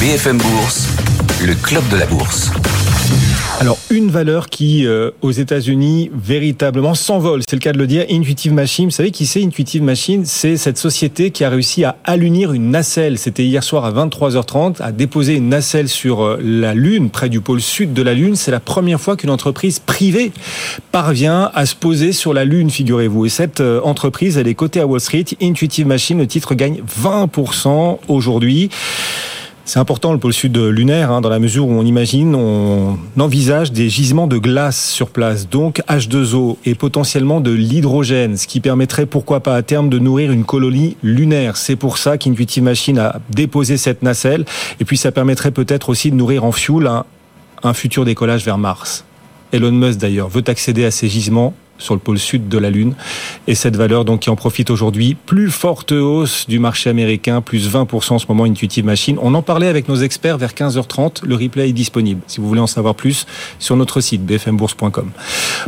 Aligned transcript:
BFM 0.00 0.38
Bourse, 0.38 0.88
le 1.44 1.54
club 1.54 1.86
de 1.90 1.98
la 1.98 2.06
bourse. 2.06 2.50
Alors, 3.60 3.76
une 3.90 4.10
valeur 4.10 4.48
qui, 4.48 4.86
euh, 4.86 5.10
aux 5.20 5.30
États-Unis, 5.30 6.10
véritablement 6.14 6.94
s'envole, 6.94 7.42
c'est 7.46 7.56
le 7.56 7.60
cas 7.60 7.72
de 7.72 7.78
le 7.78 7.86
dire, 7.86 8.06
Intuitive 8.10 8.54
Machine. 8.54 8.86
Vous 8.86 8.92
savez 8.92 9.10
qui 9.10 9.26
c'est 9.26 9.42
Intuitive 9.42 9.82
Machine? 9.82 10.24
C'est 10.24 10.56
cette 10.56 10.78
société 10.78 11.30
qui 11.32 11.44
a 11.44 11.50
réussi 11.50 11.84
à 11.84 11.98
allunir 12.04 12.54
une 12.54 12.70
nacelle. 12.70 13.18
C'était 13.18 13.44
hier 13.44 13.62
soir 13.62 13.84
à 13.84 13.92
23h30, 13.92 14.80
à 14.80 14.90
déposer 14.90 15.34
une 15.34 15.50
nacelle 15.50 15.90
sur 15.90 16.24
euh, 16.24 16.38
la 16.42 16.72
Lune, 16.72 17.10
près 17.10 17.28
du 17.28 17.42
pôle 17.42 17.60
sud 17.60 17.92
de 17.92 18.00
la 18.00 18.14
Lune. 18.14 18.36
C'est 18.36 18.50
la 18.50 18.60
première 18.60 19.02
fois 19.02 19.18
qu'une 19.18 19.28
entreprise 19.28 19.80
privée 19.80 20.32
parvient 20.92 21.50
à 21.52 21.66
se 21.66 21.74
poser 21.74 22.12
sur 22.12 22.32
la 22.32 22.46
Lune, 22.46 22.70
figurez-vous. 22.70 23.26
Et 23.26 23.28
cette 23.28 23.60
euh, 23.60 23.82
entreprise, 23.84 24.38
elle 24.38 24.48
est 24.48 24.54
cotée 24.54 24.80
à 24.80 24.86
Wall 24.86 25.00
Street. 25.02 25.26
Intuitive 25.42 25.86
Machine, 25.86 26.16
le 26.16 26.26
titre 26.26 26.54
gagne 26.54 26.80
20% 27.02 27.98
aujourd'hui. 28.08 28.70
C'est 29.72 29.78
important 29.78 30.12
le 30.12 30.18
pôle 30.18 30.32
sud 30.32 30.56
lunaire, 30.56 31.12
hein, 31.12 31.20
dans 31.20 31.28
la 31.28 31.38
mesure 31.38 31.68
où 31.68 31.70
on 31.70 31.84
imagine, 31.84 32.34
on 32.34 32.98
envisage 33.16 33.70
des 33.70 33.88
gisements 33.88 34.26
de 34.26 34.36
glace 34.36 34.90
sur 34.90 35.10
place, 35.10 35.48
donc 35.48 35.80
H2O 35.88 36.56
et 36.64 36.74
potentiellement 36.74 37.40
de 37.40 37.52
l'hydrogène, 37.52 38.36
ce 38.36 38.48
qui 38.48 38.58
permettrait 38.58 39.06
pourquoi 39.06 39.38
pas 39.38 39.54
à 39.54 39.62
terme 39.62 39.88
de 39.88 40.00
nourrir 40.00 40.32
une 40.32 40.42
colonie 40.42 40.96
lunaire. 41.04 41.56
C'est 41.56 41.76
pour 41.76 41.98
ça 41.98 42.18
qu'Intuitive 42.18 42.64
Machine 42.64 42.98
a 42.98 43.20
déposé 43.30 43.76
cette 43.76 44.02
nacelle, 44.02 44.44
et 44.80 44.84
puis 44.84 44.96
ça 44.96 45.12
permettrait 45.12 45.52
peut-être 45.52 45.88
aussi 45.88 46.10
de 46.10 46.16
nourrir 46.16 46.42
en 46.42 46.50
fuel 46.50 46.88
un, 46.88 47.04
un 47.62 47.72
futur 47.72 48.04
décollage 48.04 48.44
vers 48.44 48.58
Mars. 48.58 49.04
Elon 49.52 49.70
Musk 49.70 50.00
d'ailleurs 50.00 50.28
veut 50.28 50.42
accéder 50.48 50.84
à 50.84 50.90
ces 50.90 51.08
gisements 51.08 51.54
sur 51.80 51.94
le 51.94 52.00
pôle 52.00 52.18
sud 52.18 52.48
de 52.48 52.58
la 52.58 52.70
Lune. 52.70 52.94
Et 53.48 53.56
cette 53.56 53.76
valeur 53.76 54.04
donc 54.04 54.20
qui 54.20 54.30
en 54.30 54.36
profite 54.36 54.70
aujourd'hui, 54.70 55.16
plus 55.26 55.50
forte 55.50 55.92
hausse 55.92 56.46
du 56.48 56.60
marché 56.60 56.88
américain, 56.88 57.40
plus 57.40 57.68
20% 57.68 58.12
en 58.12 58.18
ce 58.18 58.26
moment 58.28 58.44
Intuitive 58.44 58.84
Machine. 58.84 59.18
On 59.20 59.34
en 59.34 59.42
parlait 59.42 59.66
avec 59.66 59.88
nos 59.88 59.96
experts 59.96 60.38
vers 60.38 60.52
15h30. 60.52 61.24
Le 61.24 61.34
replay 61.34 61.70
est 61.70 61.72
disponible 61.72 62.20
si 62.26 62.40
vous 62.40 62.46
voulez 62.46 62.60
en 62.60 62.66
savoir 62.66 62.94
plus 62.94 63.26
sur 63.58 63.76
notre 63.76 64.00
site 64.00 64.24
bfmbourse.com. 64.24 65.10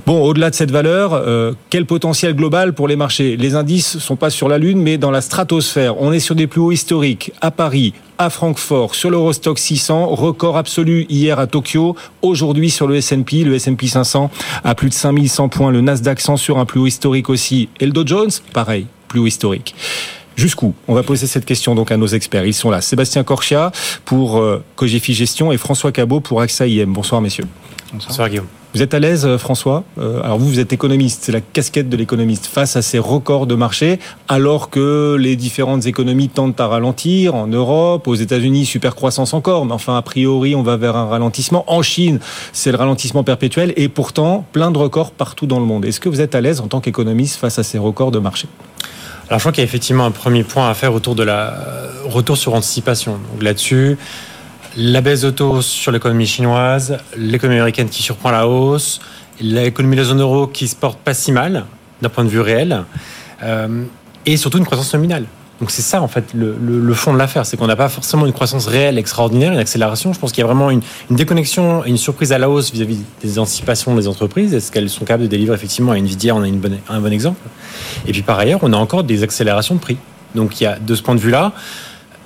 Bon, 0.06 0.22
au-delà 0.22 0.50
de 0.50 0.54
cette 0.54 0.70
valeur, 0.70 1.14
euh, 1.14 1.52
quel 1.70 1.86
potentiel 1.86 2.34
global 2.34 2.72
pour 2.72 2.88
les 2.88 2.96
marchés? 2.96 3.36
Les 3.36 3.54
indices 3.54 3.98
sont 3.98 4.16
pas 4.16 4.30
sur 4.30 4.48
la 4.48 4.58
Lune, 4.58 4.80
mais 4.80 4.98
dans 4.98 5.10
la 5.10 5.20
stratosphère. 5.20 6.00
On 6.00 6.12
est 6.12 6.20
sur 6.20 6.34
des 6.34 6.46
plus 6.46 6.60
hauts 6.60 6.72
historiques 6.72 7.32
à 7.40 7.50
Paris, 7.50 7.94
à 8.22 8.30
Francfort, 8.30 8.94
sur 8.94 9.10
l'Eurostock 9.10 9.58
600, 9.58 10.06
record 10.06 10.56
absolu 10.56 11.06
hier 11.08 11.38
à 11.38 11.46
Tokyo, 11.46 11.96
aujourd'hui 12.22 12.70
sur 12.70 12.86
le 12.86 12.96
S&P, 12.96 13.42
le 13.42 13.54
S&P 13.54 13.88
500 13.88 14.30
à 14.62 14.74
plus 14.74 14.88
de 14.88 14.94
5100 14.94 15.48
points, 15.48 15.70
le 15.72 15.80
Nasdaq 15.80 16.20
100 16.20 16.36
sur 16.36 16.58
un 16.58 16.64
plus 16.64 16.78
haut 16.78 16.86
historique 16.86 17.28
aussi, 17.28 17.68
et 17.80 17.86
le 17.86 17.92
Dow 17.92 18.06
Jones, 18.06 18.30
pareil, 18.52 18.86
plus 19.08 19.18
haut 19.18 19.26
historique. 19.26 19.74
Jusqu'où 20.36 20.74
On 20.86 20.94
va 20.94 21.02
poser 21.02 21.26
cette 21.26 21.44
question 21.44 21.74
donc 21.74 21.90
à 21.90 21.96
nos 21.96 22.06
experts. 22.06 22.46
Ils 22.46 22.54
sont 22.54 22.70
là. 22.70 22.80
Sébastien 22.80 23.22
Corchia 23.22 23.70
pour 24.06 24.38
euh, 24.38 24.64
Cogefi 24.76 25.12
Gestion 25.12 25.52
et 25.52 25.58
François 25.58 25.92
Cabot 25.92 26.20
pour 26.20 26.40
AXA 26.40 26.66
IM. 26.66 26.92
Bonsoir 26.92 27.20
messieurs. 27.20 27.44
Bonsoir 27.92 28.30
Guillaume. 28.30 28.46
Vous 28.74 28.80
êtes 28.80 28.94
à 28.94 28.98
l'aise, 28.98 29.26
euh, 29.26 29.36
François 29.36 29.84
euh, 29.98 30.22
Alors 30.22 30.38
vous, 30.38 30.48
vous 30.48 30.58
êtes 30.58 30.72
économiste, 30.72 31.24
c'est 31.24 31.32
la 31.32 31.42
casquette 31.42 31.90
de 31.90 31.96
l'économiste 31.96 32.46
face 32.46 32.74
à 32.74 32.80
ces 32.80 32.98
records 32.98 33.46
de 33.46 33.54
marché, 33.54 33.98
alors 34.28 34.70
que 34.70 35.14
les 35.20 35.36
différentes 35.36 35.84
économies 35.84 36.30
tentent 36.30 36.58
à 36.58 36.68
ralentir 36.68 37.34
en 37.34 37.46
Europe, 37.46 38.08
aux 38.08 38.14
États-Unis, 38.14 38.64
super 38.64 38.94
croissance 38.94 39.34
encore, 39.34 39.66
mais 39.66 39.72
enfin 39.72 39.98
a 39.98 40.02
priori, 40.02 40.54
on 40.54 40.62
va 40.62 40.78
vers 40.78 40.96
un 40.96 41.04
ralentissement. 41.04 41.64
En 41.66 41.82
Chine, 41.82 42.18
c'est 42.54 42.72
le 42.72 42.78
ralentissement 42.78 43.24
perpétuel, 43.24 43.74
et 43.76 43.90
pourtant 43.90 44.46
plein 44.52 44.70
de 44.70 44.78
records 44.78 45.10
partout 45.10 45.44
dans 45.44 45.60
le 45.60 45.66
monde. 45.66 45.84
Est-ce 45.84 46.00
que 46.00 46.08
vous 46.08 46.22
êtes 46.22 46.34
à 46.34 46.40
l'aise 46.40 46.60
en 46.60 46.66
tant 46.68 46.80
qu'économiste 46.80 47.36
face 47.36 47.58
à 47.58 47.62
ces 47.62 47.76
records 47.76 48.10
de 48.10 48.20
marché? 48.20 48.48
Alors 49.28 49.38
je 49.38 49.42
crois 49.42 49.52
qu'il 49.52 49.60
y 49.60 49.66
a 49.66 49.68
effectivement 49.68 50.06
un 50.06 50.10
premier 50.10 50.44
point 50.44 50.70
à 50.70 50.74
faire 50.74 50.94
autour 50.94 51.14
de 51.14 51.22
la 51.22 51.54
retour 52.06 52.38
sur 52.38 52.54
anticipation. 52.54 53.18
Donc 53.32 53.42
là-dessus 53.42 53.98
la 54.76 55.00
baisse 55.00 55.20
de 55.22 55.30
taux 55.30 55.62
sur 55.62 55.92
l'économie 55.92 56.26
chinoise, 56.26 56.98
l'économie 57.16 57.58
américaine 57.58 57.88
qui 57.88 58.02
surprend 58.02 58.30
la 58.30 58.46
hausse, 58.46 59.00
l'économie 59.40 59.96
de 59.96 60.02
la 60.02 60.08
zone 60.08 60.20
euro 60.20 60.46
qui 60.46 60.68
se 60.68 60.76
porte 60.76 60.98
pas 60.98 61.14
si 61.14 61.32
mal 61.32 61.64
d'un 62.00 62.08
point 62.08 62.24
de 62.24 62.28
vue 62.28 62.40
réel, 62.40 62.84
euh, 63.42 63.84
et 64.26 64.36
surtout 64.36 64.58
une 64.58 64.64
croissance 64.64 64.92
nominale. 64.94 65.26
Donc 65.60 65.70
c'est 65.70 65.82
ça 65.82 66.02
en 66.02 66.08
fait 66.08 66.34
le, 66.34 66.94
fond 66.94 67.12
de 67.12 67.18
l'affaire, 67.18 67.46
c'est 67.46 67.56
qu'on 67.56 67.68
n'a 67.68 67.76
pas 67.76 67.88
forcément 67.88 68.26
une 68.26 68.32
croissance 68.32 68.66
réelle 68.66 68.98
extraordinaire, 68.98 69.52
une 69.52 69.60
accélération. 69.60 70.12
Je 70.12 70.18
pense 70.18 70.32
qu'il 70.32 70.40
y 70.40 70.44
a 70.44 70.46
vraiment 70.46 70.70
une, 70.70 70.80
déconnexion 71.10 71.84
et 71.84 71.88
une 71.88 71.98
surprise 71.98 72.32
à 72.32 72.38
la 72.38 72.50
hausse 72.50 72.72
vis-à-vis 72.72 72.98
des 73.22 73.38
anticipations 73.38 73.94
des 73.94 74.08
entreprises. 74.08 74.54
Est-ce 74.54 74.72
qu'elles 74.72 74.90
sont 74.90 75.04
capables 75.04 75.22
de 75.22 75.28
délivrer 75.28 75.54
effectivement? 75.54 75.92
À 75.92 75.98
Nvidia 75.98 76.34
On 76.34 76.42
a 76.42 76.48
une 76.48 76.58
bonne, 76.58 76.78
un 76.88 77.00
bon 77.00 77.12
exemple. 77.12 77.38
Et 78.08 78.12
puis 78.12 78.22
par 78.22 78.40
ailleurs, 78.40 78.58
on 78.62 78.72
a 78.72 78.76
encore 78.76 79.04
des 79.04 79.22
accélérations 79.22 79.76
de 79.76 79.80
prix. 79.80 79.98
Donc 80.34 80.60
il 80.60 80.64
y 80.64 80.66
a 80.66 80.80
de 80.80 80.94
ce 80.96 81.02
point 81.02 81.14
de 81.14 81.20
vue-là 81.20 81.52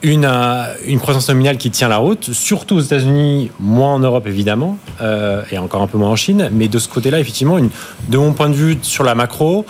une, 0.03 0.25
euh, 0.25 0.75
une 0.87 1.01
croissance 1.01 1.29
nominale 1.29 1.57
qui 1.57 1.71
tient 1.71 1.89
la 1.89 1.99
route, 1.99 2.33
surtout 2.33 2.77
aux 2.77 2.81
États-Unis, 2.81 3.51
moins 3.61 3.95
en 3.95 3.99
Europe 3.99 4.27
évidemment, 4.27 4.79
euh, 5.01 5.43
et 5.51 5.59
encore 5.59 5.83
un 5.83 5.87
peu 5.87 5.99
moins 5.99 6.11
en 6.11 6.17
Chine. 6.17 6.49
Mais 6.53 6.69
de 6.69 6.79
ce 6.79 6.89
côté-là, 6.89 7.19
effectivement, 7.19 7.59
de 7.59 8.19
mon 8.19 8.33
point 8.33 8.49
de 8.49 8.55
vue 8.55 8.79
sur 8.83 9.05
la 9.05 9.15
macro, 9.15 9.67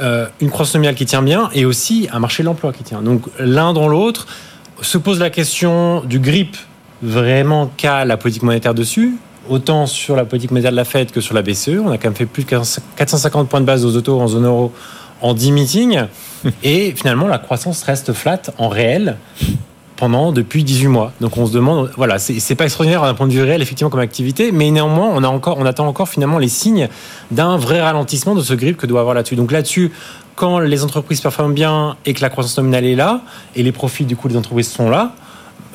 euh, 0.00 0.26
une 0.40 0.50
croissance 0.50 0.74
nominale 0.74 0.94
qui 0.94 1.06
tient 1.06 1.22
bien 1.22 1.50
et 1.52 1.64
aussi 1.64 2.08
un 2.12 2.20
marché 2.20 2.42
de 2.42 2.46
l'emploi 2.46 2.72
qui 2.72 2.84
tient. 2.84 3.02
Donc 3.02 3.22
l'un 3.38 3.72
dans 3.72 3.88
l'autre 3.88 4.26
se 4.82 4.98
pose 4.98 5.18
la 5.18 5.30
question 5.30 6.02
du 6.04 6.20
grip 6.20 6.56
vraiment 7.02 7.70
qu'a 7.76 8.04
la 8.04 8.16
politique 8.16 8.42
monétaire 8.42 8.74
dessus. 8.74 9.16
Autant 9.48 9.86
sur 9.86 10.14
la 10.14 10.24
politique 10.24 10.52
monétaire 10.52 10.70
de 10.70 10.76
la 10.76 10.84
Fed 10.84 11.10
que 11.10 11.20
sur 11.20 11.34
la 11.34 11.42
BCE. 11.42 11.80
On 11.84 11.90
a 11.90 11.98
quand 11.98 12.04
même 12.04 12.14
fait 12.14 12.26
plus 12.26 12.44
de 12.44 12.48
450 12.48 13.48
points 13.48 13.60
de 13.60 13.66
base 13.66 13.84
aux 13.84 13.96
autos 13.96 14.20
en 14.20 14.28
zone 14.28 14.46
euro 14.46 14.72
en 15.20 15.34
10 15.34 15.52
meetings. 15.52 16.00
Et 16.62 16.92
finalement, 16.92 17.28
la 17.28 17.38
croissance 17.38 17.82
reste 17.82 18.12
flat 18.12 18.42
en 18.58 18.68
réel 18.68 19.16
pendant 20.00 20.32
depuis 20.32 20.64
18 20.64 20.88
mois. 20.88 21.12
Donc 21.20 21.36
on 21.36 21.46
se 21.46 21.52
demande, 21.52 21.90
voilà, 21.96 22.18
c'est 22.18 22.54
pas 22.54 22.64
extraordinaire 22.64 23.02
d'un 23.02 23.12
point 23.12 23.26
de 23.26 23.32
vue 23.32 23.42
réel 23.42 23.60
effectivement 23.60 23.90
comme 23.90 24.00
activité, 24.00 24.50
mais 24.50 24.70
néanmoins 24.70 25.10
on 25.14 25.22
a 25.22 25.28
encore, 25.28 25.58
on 25.58 25.66
attend 25.66 25.86
encore 25.86 26.08
finalement 26.08 26.38
les 26.38 26.48
signes 26.48 26.88
d'un 27.30 27.58
vrai 27.58 27.82
ralentissement 27.82 28.34
de 28.34 28.40
ce 28.40 28.54
grip 28.54 28.78
que 28.78 28.86
doit 28.86 29.00
avoir 29.00 29.14
là-dessus. 29.14 29.36
Donc 29.36 29.52
là-dessus, 29.52 29.92
quand 30.36 30.58
les 30.58 30.84
entreprises 30.84 31.20
performent 31.20 31.52
bien 31.52 31.98
et 32.06 32.14
que 32.14 32.22
la 32.22 32.30
croissance 32.30 32.56
nominale 32.56 32.86
est 32.86 32.94
là 32.94 33.20
et 33.54 33.62
les 33.62 33.72
profits 33.72 34.06
du 34.06 34.16
coup 34.16 34.28
des 34.28 34.38
entreprises 34.38 34.70
sont 34.70 34.88
là, 34.88 35.12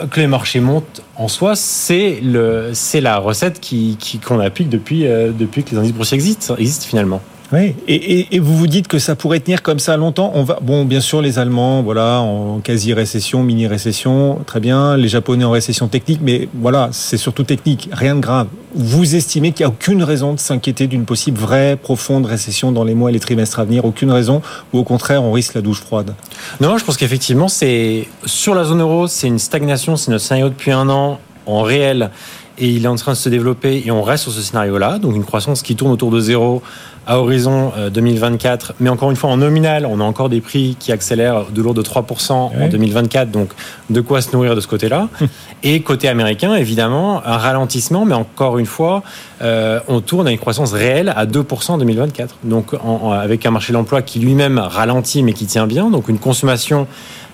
que 0.09 0.19
les 0.19 0.27
marchés 0.27 0.59
montent 0.59 1.03
en 1.15 1.27
soi, 1.27 1.55
c'est 1.55 2.19
la 2.21 3.17
recette 3.19 3.59
qui, 3.59 3.97
qu'on 4.25 4.39
applique 4.39 4.69
depuis, 4.69 5.05
euh, 5.05 5.31
depuis 5.31 5.63
que 5.63 5.69
les 5.69 5.77
indices 5.77 5.93
boursiers 5.93 6.15
existent, 6.15 6.55
existent 6.55 6.87
finalement. 6.87 7.21
Oui, 7.53 7.75
et, 7.87 8.39
vous 8.39 8.57
vous 8.57 8.67
dites 8.67 8.87
que 8.87 8.97
ça 8.97 9.15
pourrait 9.15 9.39
tenir 9.39 9.61
comme 9.61 9.77
ça 9.77 9.97
longtemps. 9.97 10.31
On 10.33 10.43
va, 10.43 10.57
bon, 10.61 10.83
bien 10.83 10.99
sûr, 10.99 11.21
les 11.21 11.37
Allemands, 11.37 11.83
voilà, 11.83 12.19
en 12.19 12.59
quasi 12.59 12.93
récession, 12.93 13.43
mini 13.43 13.67
récession, 13.67 14.39
très 14.45 14.59
bien. 14.59 14.97
Les 14.97 15.07
Japonais 15.07 15.45
en 15.45 15.51
récession 15.51 15.87
technique, 15.87 16.19
mais 16.23 16.49
voilà, 16.55 16.89
c'est 16.91 17.17
surtout 17.17 17.43
technique, 17.43 17.89
rien 17.91 18.15
de 18.15 18.19
grave. 18.19 18.47
Vous 18.73 19.15
estimez 19.15 19.51
qu'il 19.51 19.65
n'y 19.65 19.71
a 19.71 19.73
aucune 19.73 20.01
raison 20.03 20.33
de 20.33 20.39
s'inquiéter 20.39 20.87
d'une 20.87 21.05
possible 21.05 21.37
vraie, 21.37 21.77
profonde 21.81 22.25
récession 22.25 22.71
dans 22.71 22.83
les 22.83 22.95
mois 22.95 23.11
et 23.11 23.13
les 23.13 23.19
trimestres 23.19 23.59
à 23.59 23.65
venir, 23.65 23.85
aucune 23.85 24.11
raison, 24.11 24.41
ou 24.73 24.79
au 24.79 24.83
contraire, 24.83 25.23
on 25.23 25.31
risque 25.31 25.53
la 25.53 25.61
douche 25.61 25.81
froide? 25.81 26.15
Non, 26.61 26.77
je 26.77 26.83
pense 26.83 26.97
qu'effectivement, 26.97 27.47
c'est 27.47 28.07
sur 28.25 28.55
la 28.55 28.63
zone 28.63 28.81
euro, 28.81 29.07
c'est 29.07 29.27
une 29.27 29.39
stagnation, 29.39 29.97
c'est 29.97 30.09
notre 30.09 30.23
scénario 30.23 30.49
depuis 30.49 30.71
un 30.71 30.89
an 30.89 31.19
en 31.45 31.61
réel 31.61 32.09
et 32.57 32.69
il 32.69 32.85
est 32.85 32.87
en 32.87 32.95
train 32.95 33.11
de 33.11 33.17
se 33.17 33.29
développer 33.29 33.83
et 33.85 33.91
on 33.91 34.01
reste 34.01 34.23
sur 34.23 34.31
ce 34.31 34.41
scénario-là, 34.41 34.97
donc 34.97 35.15
une 35.15 35.25
croissance 35.25 35.61
qui 35.61 35.75
tourne 35.75 35.91
autour 35.91 36.11
de 36.11 36.19
zéro 36.19 36.61
à 37.07 37.19
horizon 37.19 37.71
2024. 37.91 38.71
Euh, 38.71 38.73
Mais 38.79 38.89
encore 38.89 39.11
une 39.11 39.17
fois, 39.17 39.29
en 39.29 39.37
nominal, 39.37 39.85
on 39.85 39.99
a 39.99 40.03
encore 40.03 40.29
des 40.29 40.41
prix 40.41 40.75
qui 40.79 40.91
accélèrent 40.91 41.51
de 41.51 41.61
l'ordre 41.61 41.81
de 41.81 41.87
3% 41.87 42.31
en 42.31 42.67
2024. 42.69 43.31
Donc, 43.31 43.49
de 43.89 44.01
quoi 44.01 44.21
se 44.21 44.31
nourrir 44.31 44.55
de 44.55 44.61
ce 44.61 44.67
côté-là. 44.67 45.07
Et 45.63 45.81
côté 45.81 46.07
américain, 46.07 46.55
évidemment, 46.55 47.25
un 47.25 47.37
ralentissement. 47.37 48.05
Mais 48.05 48.15
encore 48.15 48.57
une 48.57 48.65
fois, 48.65 49.03
euh, 49.41 49.79
on 49.87 50.01
tourne 50.01 50.27
à 50.27 50.31
une 50.31 50.37
croissance 50.37 50.73
réelle 50.73 51.13
à 51.15 51.25
2% 51.25 51.71
en 51.71 51.77
2024. 51.77 52.35
Donc, 52.43 52.71
avec 53.13 53.45
un 53.45 53.51
marché 53.51 53.73
de 53.73 53.77
l'emploi 53.77 54.01
qui 54.01 54.19
lui-même 54.19 54.57
ralentit, 54.59 55.23
mais 55.23 55.33
qui 55.33 55.45
tient 55.45 55.67
bien. 55.67 55.89
Donc, 55.89 56.09
une 56.09 56.19
consommation 56.19 56.87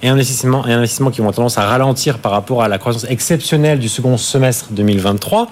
et 0.04 0.10
un 0.10 0.14
investissement, 0.14 0.66
et 0.68 0.74
investissement 0.74 1.12
qui 1.12 1.22
vont 1.22 1.32
tendance 1.32 1.58
à 1.58 1.66
ralentir 1.66 2.20
par 2.20 2.32
rapport 2.32 2.64
à 2.64 2.68
la 2.68 2.78
croissance 2.78 3.06
exceptionnelle 3.10 3.80
du 3.80 3.90
second 3.90 4.18
semestre 4.18 4.68
2023. 4.72 5.48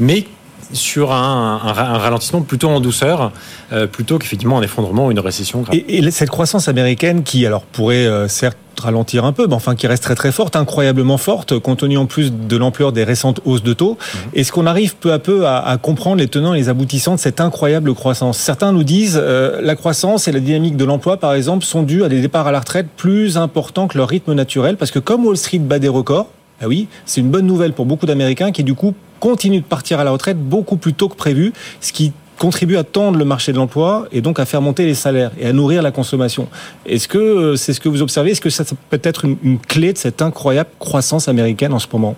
Mais 0.00 0.26
sur 0.72 1.12
un, 1.12 1.58
ralentissement 1.58 2.42
plutôt 2.42 2.68
en 2.68 2.80
douceur, 2.80 3.32
euh, 3.72 3.86
plutôt 3.86 4.18
qu'effectivement 4.18 4.58
un 4.58 4.62
effondrement 4.62 5.06
ou 5.06 5.10
une 5.10 5.18
récession. 5.18 5.64
Et, 5.72 6.10
cette 6.10 6.30
croissance 6.30 6.68
américaine 6.68 7.22
qui 7.22 7.46
alors 7.46 7.62
pourrait 7.62 8.06
euh, 8.06 8.28
certes 8.28 8.56
ralentir 8.80 9.24
un 9.24 9.32
peu, 9.32 9.46
mais 9.46 9.54
enfin 9.54 9.74
qui 9.74 9.86
reste 9.86 10.02
très 10.02 10.14
très 10.14 10.32
forte, 10.32 10.56
incroyablement 10.56 11.16
forte, 11.16 11.58
compte 11.58 11.78
tenu 11.78 11.96
en 11.96 12.06
plus 12.06 12.32
de 12.32 12.56
l'ampleur 12.56 12.92
des 12.92 13.04
récentes 13.04 13.40
hausses 13.44 13.62
de 13.62 13.72
taux. 13.72 13.96
Mhm. 13.96 14.20
Est-ce 14.34 14.52
qu'on 14.52 14.66
arrive 14.66 14.96
peu 14.96 15.12
à 15.12 15.18
peu 15.18 15.46
à, 15.46 15.78
comprendre 15.80 16.16
les 16.16 16.28
tenants 16.28 16.54
et 16.54 16.58
les 16.58 16.68
aboutissants 16.68 17.14
de 17.14 17.20
cette 17.20 17.40
incroyable 17.40 17.94
croissance? 17.94 18.38
Certains 18.38 18.72
nous 18.72 18.84
disent 18.84 19.20
euh, 19.20 19.60
la 19.62 19.76
croissance 19.76 20.28
et 20.28 20.32
la 20.32 20.40
dynamique 20.40 20.76
de 20.76 20.84
l'emploi, 20.84 21.16
par 21.16 21.34
exemple, 21.34 21.64
sont 21.64 21.82
dues 21.82 22.04
à 22.04 22.08
des 22.08 22.20
départs 22.20 22.46
à 22.46 22.52
la 22.52 22.60
retraite 22.60 22.86
plus 22.96 23.36
importants 23.38 23.88
que 23.88 23.96
leur 23.96 24.08
rythme 24.08 24.34
naturel, 24.34 24.76
parce 24.76 24.90
que 24.90 24.98
comme 24.98 25.24
Wall 25.24 25.36
Street 25.36 25.58
bat 25.58 25.78
des 25.78 25.88
records, 25.88 26.28
ah 26.60 26.68
oui, 26.68 26.88
c'est 27.04 27.20
une 27.20 27.30
bonne 27.30 27.46
nouvelle 27.46 27.72
pour 27.72 27.84
beaucoup 27.84 28.06
d'Américains 28.06 28.52
qui 28.52 28.62
du 28.62 28.74
coup 28.74 28.94
continuent 29.24 29.62
de 29.62 29.64
partir 29.64 30.00
à 30.00 30.04
la 30.04 30.10
retraite 30.10 30.38
beaucoup 30.38 30.76
plus 30.76 30.92
tôt 30.92 31.08
que 31.08 31.16
prévu, 31.16 31.54
ce 31.80 31.92
qui 31.94 32.12
contribue 32.38 32.76
à 32.76 32.84
tendre 32.84 33.16
le 33.16 33.24
marché 33.24 33.52
de 33.52 33.56
l'emploi 33.56 34.06
et 34.12 34.20
donc 34.20 34.38
à 34.38 34.44
faire 34.44 34.60
monter 34.60 34.84
les 34.84 34.92
salaires 34.94 35.30
et 35.40 35.46
à 35.46 35.52
nourrir 35.54 35.80
la 35.80 35.92
consommation. 35.92 36.46
Est-ce 36.84 37.08
que 37.08 37.16
euh, 37.16 37.56
c'est 37.56 37.72
ce 37.72 37.80
que 37.80 37.88
vous 37.88 38.02
observez? 38.02 38.32
Est-ce 38.32 38.42
que 38.42 38.50
ça 38.50 38.64
peut 38.90 39.00
être 39.02 39.24
une, 39.24 39.38
une 39.42 39.58
clé 39.58 39.94
de 39.94 39.98
cette 39.98 40.20
incroyable 40.20 40.68
croissance 40.78 41.26
américaine 41.26 41.72
en 41.72 41.78
ce 41.78 41.86
moment? 41.90 42.16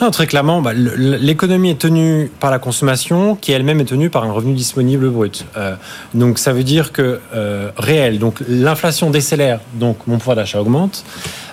Non, 0.00 0.10
très 0.10 0.26
clairement, 0.26 0.60
bah, 0.60 0.72
l'économie 0.74 1.70
est 1.70 1.80
tenue 1.80 2.30
par 2.40 2.50
la 2.50 2.58
consommation, 2.58 3.36
qui 3.36 3.52
elle-même 3.52 3.80
est 3.80 3.86
tenue 3.86 4.10
par 4.10 4.24
un 4.24 4.32
revenu 4.32 4.54
disponible 4.54 5.08
brut. 5.10 5.44
Euh, 5.56 5.74
donc 6.14 6.38
ça 6.38 6.52
veut 6.52 6.64
dire 6.64 6.92
que 6.92 7.20
euh, 7.34 7.70
réel, 7.76 8.18
donc 8.18 8.42
l'inflation 8.48 9.10
décélère, 9.10 9.60
donc 9.74 9.98
mon 10.06 10.18
pouvoir 10.18 10.36
d'achat 10.36 10.60
augmente. 10.60 11.04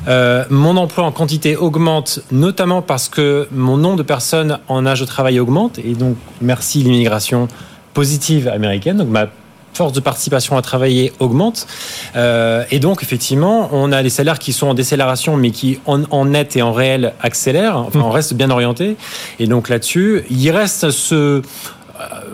Euh, 0.08 0.46
mon 0.50 0.78
emploi 0.78 1.06
en 1.06 1.12
quantité 1.12 1.56
augmente, 1.56 2.22
notamment 2.32 2.82
parce 2.82 3.10
que 3.10 3.48
mon 3.52 3.78
nombre 3.78 3.98
de 3.98 4.04
personnes 4.04 4.60
en 4.68 4.86
âge 4.86 5.02
de 5.02 5.06
travail 5.06 5.40
augmente, 5.40 5.80
et 5.80 5.94
donc 5.94 6.16
merci 6.42 6.84
l'immigration 6.84 7.48
positive 7.94 8.48
américaine. 8.48 8.98
Donc 8.98 9.10
ma 9.10 9.28
force 9.80 9.94
de 9.94 10.02
participation 10.02 10.58
à 10.58 10.62
travailler 10.62 11.14
augmente. 11.20 11.66
Euh, 12.18 12.66
et 12.70 12.80
donc, 12.80 13.02
effectivement, 13.02 13.70
on 13.72 13.94
a 13.94 14.04
des 14.04 14.10
salaires 14.10 14.38
qui 14.38 14.52
sont 14.52 14.68
en 14.68 14.74
décélération, 14.74 15.38
mais 15.38 15.52
qui 15.52 15.80
en, 15.86 16.26
net 16.26 16.58
et 16.58 16.62
en 16.62 16.74
réel 16.74 17.14
accélèrent. 17.22 17.78
Enfin, 17.78 18.02
on 18.02 18.10
reste 18.10 18.34
bien 18.34 18.50
orienté. 18.50 18.98
Et 19.40 19.48
donc 19.48 19.70
là-dessus, 19.70 20.26
il 20.30 20.52
reste 20.52 20.92
ce 20.92 21.42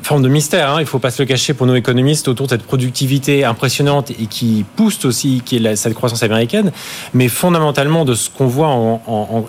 forme 0.01 0.21
de 0.21 0.29
mystère, 0.29 0.69
hein, 0.69 0.75
il 0.77 0.83
ne 0.83 0.87
faut 0.87 0.99
pas 0.99 1.11
se 1.11 1.21
le 1.21 1.27
cacher 1.27 1.53
pour 1.53 1.65
nos 1.65 1.75
économistes 1.75 2.27
autour 2.27 2.47
de 2.47 2.51
cette 2.51 2.63
productivité 2.63 3.43
impressionnante 3.43 4.11
et 4.11 4.27
qui 4.27 4.65
pousse 4.75 5.03
aussi 5.05 5.41
cette 5.75 5.93
croissance 5.93 6.23
américaine, 6.23 6.71
mais 7.13 7.27
fondamentalement 7.27 8.05
de 8.05 8.13
ce 8.13 8.29
qu'on 8.29 8.47
voit 8.47 9.01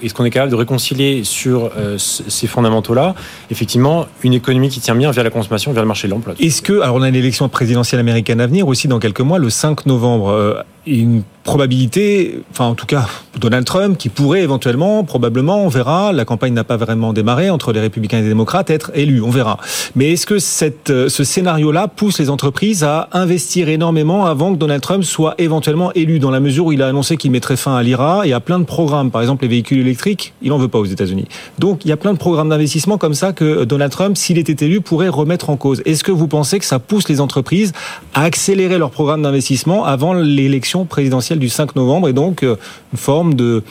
et 0.02 0.08
ce 0.08 0.14
qu'on 0.14 0.24
est 0.24 0.30
capable 0.30 0.50
de 0.50 0.56
réconcilier 0.56 1.24
sur 1.24 1.70
euh, 1.76 1.98
ces 1.98 2.46
fondamentaux-là, 2.46 3.14
effectivement, 3.50 4.06
une 4.22 4.34
économie 4.34 4.68
qui 4.68 4.80
tient 4.80 4.94
bien 4.94 5.10
vers 5.10 5.24
la 5.24 5.30
consommation, 5.30 5.72
vers 5.72 5.82
le 5.82 5.88
marché 5.88 6.08
de 6.08 6.12
l'emploi. 6.12 6.34
Est-ce 6.38 6.62
que, 6.62 6.80
alors 6.80 6.96
on 6.96 7.02
a 7.02 7.08
une 7.08 7.14
élection 7.14 7.48
présidentielle 7.48 8.00
américaine 8.00 8.40
à 8.40 8.46
venir 8.46 8.66
aussi 8.66 8.88
dans 8.88 8.98
quelques 8.98 9.20
mois, 9.20 9.38
le 9.38 9.50
5 9.50 9.86
novembre, 9.86 10.30
euh, 10.30 10.62
une 10.86 11.22
probabilité, 11.46 12.40
enfin 12.50 12.64
en 12.64 12.74
tout 12.74 12.86
cas 12.86 13.06
Donald 13.38 13.64
Trump, 13.64 13.96
qui 13.96 14.08
pourrait 14.08 14.42
éventuellement, 14.42 15.04
probablement, 15.04 15.62
on 15.62 15.68
verra, 15.68 16.12
la 16.12 16.24
campagne 16.24 16.52
n'a 16.52 16.64
pas 16.64 16.76
vraiment 16.76 17.12
démarré 17.12 17.50
entre 17.50 17.72
les 17.72 17.80
républicains 17.80 18.18
et 18.18 18.22
les 18.22 18.28
démocrates, 18.28 18.68
être 18.68 18.90
élu, 18.94 19.22
on 19.22 19.30
verra. 19.30 19.58
Mais 19.94 20.12
est-ce 20.12 20.26
que 20.26 20.38
cette, 20.38 20.90
euh, 20.90 21.08
ce 21.08 21.22
scénario-là 21.22 21.86
pousse 21.86 22.18
les 22.18 22.30
entreprises 22.30 22.82
à 22.82 23.08
investir 23.12 23.68
énormément 23.68 24.26
avant 24.26 24.52
que 24.52 24.58
Donald 24.58 24.82
Trump 24.82 25.04
soit 25.04 25.34
éventuellement 25.38 25.92
élu, 25.94 26.18
dans 26.18 26.32
la 26.32 26.40
mesure 26.40 26.66
où 26.66 26.72
il 26.72 26.82
a 26.82 26.88
annoncé 26.88 27.16
qu'il 27.16 27.30
mettrait 27.30 27.56
fin 27.56 27.76
à 27.76 27.82
l'IRA 27.82 28.26
et 28.26 28.32
à 28.32 28.40
plein 28.40 28.58
de 28.58 28.64
programmes, 28.64 29.10
par 29.10 29.20
exemple 29.20 29.44
les 29.44 29.48
véhicules 29.48 29.78
électriques, 29.78 30.34
il 30.42 30.48
n'en 30.48 30.58
veut 30.58 30.68
pas 30.68 30.78
aux 30.78 30.84
États-Unis. 30.84 31.26
Donc 31.58 31.84
il 31.84 31.88
y 31.88 31.92
a 31.92 31.96
plein 31.96 32.12
de 32.12 32.18
programmes 32.18 32.48
d'investissement 32.48 32.98
comme 32.98 33.14
ça 33.14 33.32
que 33.32 33.64
Donald 33.64 33.92
Trump, 33.92 34.16
s'il 34.16 34.38
était 34.38 34.64
élu, 34.64 34.80
pourrait 34.80 35.08
remettre 35.08 35.50
en 35.50 35.56
cause. 35.56 35.80
Est-ce 35.84 36.02
que 36.02 36.12
vous 36.12 36.26
pensez 36.26 36.58
que 36.58 36.64
ça 36.64 36.80
pousse 36.80 37.08
les 37.08 37.20
entreprises 37.20 37.72
à 38.14 38.22
accélérer 38.22 38.78
leur 38.78 38.90
programme 38.90 39.22
d'investissement 39.22 39.84
avant 39.84 40.12
l'élection 40.12 40.75
présidentielle 40.84 41.38
du 41.38 41.48
5 41.48 41.76
novembre 41.76 42.08
et 42.08 42.12
donc 42.12 42.42
euh, 42.42 42.56
une 42.92 42.98
forme 42.98 43.34
de 43.34 43.62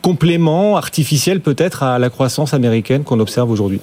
complément 0.00 0.76
artificiel 0.76 1.40
peut-être 1.40 1.82
à 1.82 1.98
la 1.98 2.10
croissance 2.10 2.54
américaine 2.54 3.04
qu'on 3.04 3.20
observe 3.20 3.50
aujourd'hui 3.50 3.80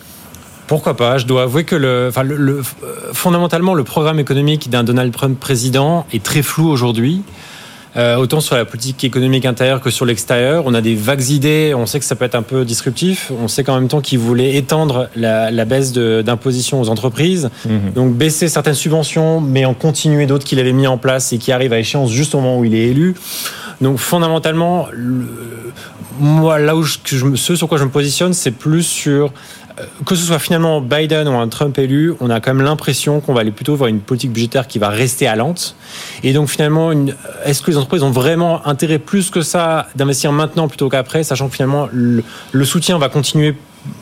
pourquoi 0.69 0.93
pas? 0.95 1.17
Je 1.17 1.25
dois 1.25 1.41
avouer 1.41 1.63
que 1.63 1.75
le, 1.75 2.11
fondamentalement, 3.11 3.73
le 3.73 3.83
programme 3.83 4.19
économique 4.19 4.69
d'un 4.69 4.83
Donald 4.83 5.11
Trump 5.11 5.39
président 5.39 6.05
est 6.13 6.21
très 6.21 6.43
flou 6.43 6.69
aujourd'hui. 6.69 7.23
Euh, 7.97 8.17
autant 8.17 8.39
sur 8.39 8.55
la 8.55 8.65
politique 8.65 9.03
économique 9.03 9.45
intérieure 9.45 9.81
que 9.81 9.89
sur 9.89 10.05
l'extérieur. 10.05 10.63
On 10.67 10.75
a 10.75 10.81
des 10.81 10.93
vagues 10.93 11.29
idées, 11.29 11.73
on 11.75 11.87
sait 11.87 11.99
que 11.99 12.05
ça 12.05 12.15
peut 12.15 12.25
être 12.25 12.35
un 12.35 12.43
peu 12.43 12.63
disruptif, 12.63 13.31
on 13.41 13.47
sait 13.47 13.63
qu'en 13.63 13.75
même 13.75 13.87
temps 13.87 14.01
qu'il 14.01 14.19
voulait 14.19 14.55
étendre 14.55 15.09
la, 15.15 15.49
la 15.49 15.65
baisse 15.65 15.91
d'imposition 15.91 16.79
aux 16.81 16.89
entreprises, 16.89 17.49
mhm. 17.65 17.93
donc 17.95 18.13
baisser 18.13 18.47
certaines 18.47 18.75
subventions, 18.75 19.41
mais 19.41 19.65
en 19.65 19.73
continuer 19.73 20.27
d'autres 20.27 20.45
qu'il 20.45 20.59
avait 20.59 20.71
mis 20.71 20.85
en 20.85 20.97
place 20.97 21.33
et 21.33 21.39
qui 21.39 21.51
arrivent 21.51 21.73
à 21.73 21.79
échéance 21.79 22.11
juste 22.11 22.35
au 22.35 22.39
moment 22.39 22.59
où 22.59 22.65
il 22.65 22.75
est 22.75 22.87
élu. 22.89 23.15
Donc 23.81 23.97
fondamentalement, 23.97 24.87
le, 24.91 25.27
moi 26.19 26.59
là 26.59 26.75
où 26.75 26.83
je, 26.83 26.97
ce 27.35 27.55
sur 27.55 27.67
quoi 27.67 27.77
je 27.77 27.85
me 27.85 27.89
positionne, 27.89 28.33
c'est 28.33 28.51
plus 28.51 28.83
sur 28.83 29.31
que 30.05 30.15
ce 30.15 30.25
soit 30.25 30.39
finalement 30.39 30.81
Biden 30.81 31.27
ou 31.27 31.33
un 31.33 31.47
Trump 31.47 31.77
élu, 31.77 32.13
on 32.19 32.29
a 32.29 32.39
quand 32.39 32.53
même 32.53 32.65
l'impression 32.65 33.19
qu'on 33.19 33.33
va 33.33 33.41
aller 33.41 33.51
plutôt 33.51 33.75
voir 33.75 33.87
une 33.87 33.99
politique 33.99 34.31
budgétaire 34.31 34.67
qui 34.67 34.79
va 34.79 34.89
rester 34.89 35.27
à 35.27 35.35
lente. 35.35 35.75
Et 36.23 36.33
donc 36.33 36.49
finalement, 36.49 36.91
est-ce 37.45 37.61
que 37.61 37.71
les 37.71 37.77
entreprises 37.77 38.03
ont 38.03 38.11
vraiment 38.11 38.65
intérêt 38.67 38.99
plus 38.99 39.29
que 39.29 39.41
ça 39.41 39.87
d'investir 39.95 40.31
maintenant 40.31 40.67
plutôt 40.67 40.89
qu'après, 40.89 41.23
sachant 41.23 41.47
que 41.47 41.55
finalement 41.55 41.87
le, 41.91 42.23
soutien 42.65 42.97
va 42.97 43.09
continuer 43.09 43.55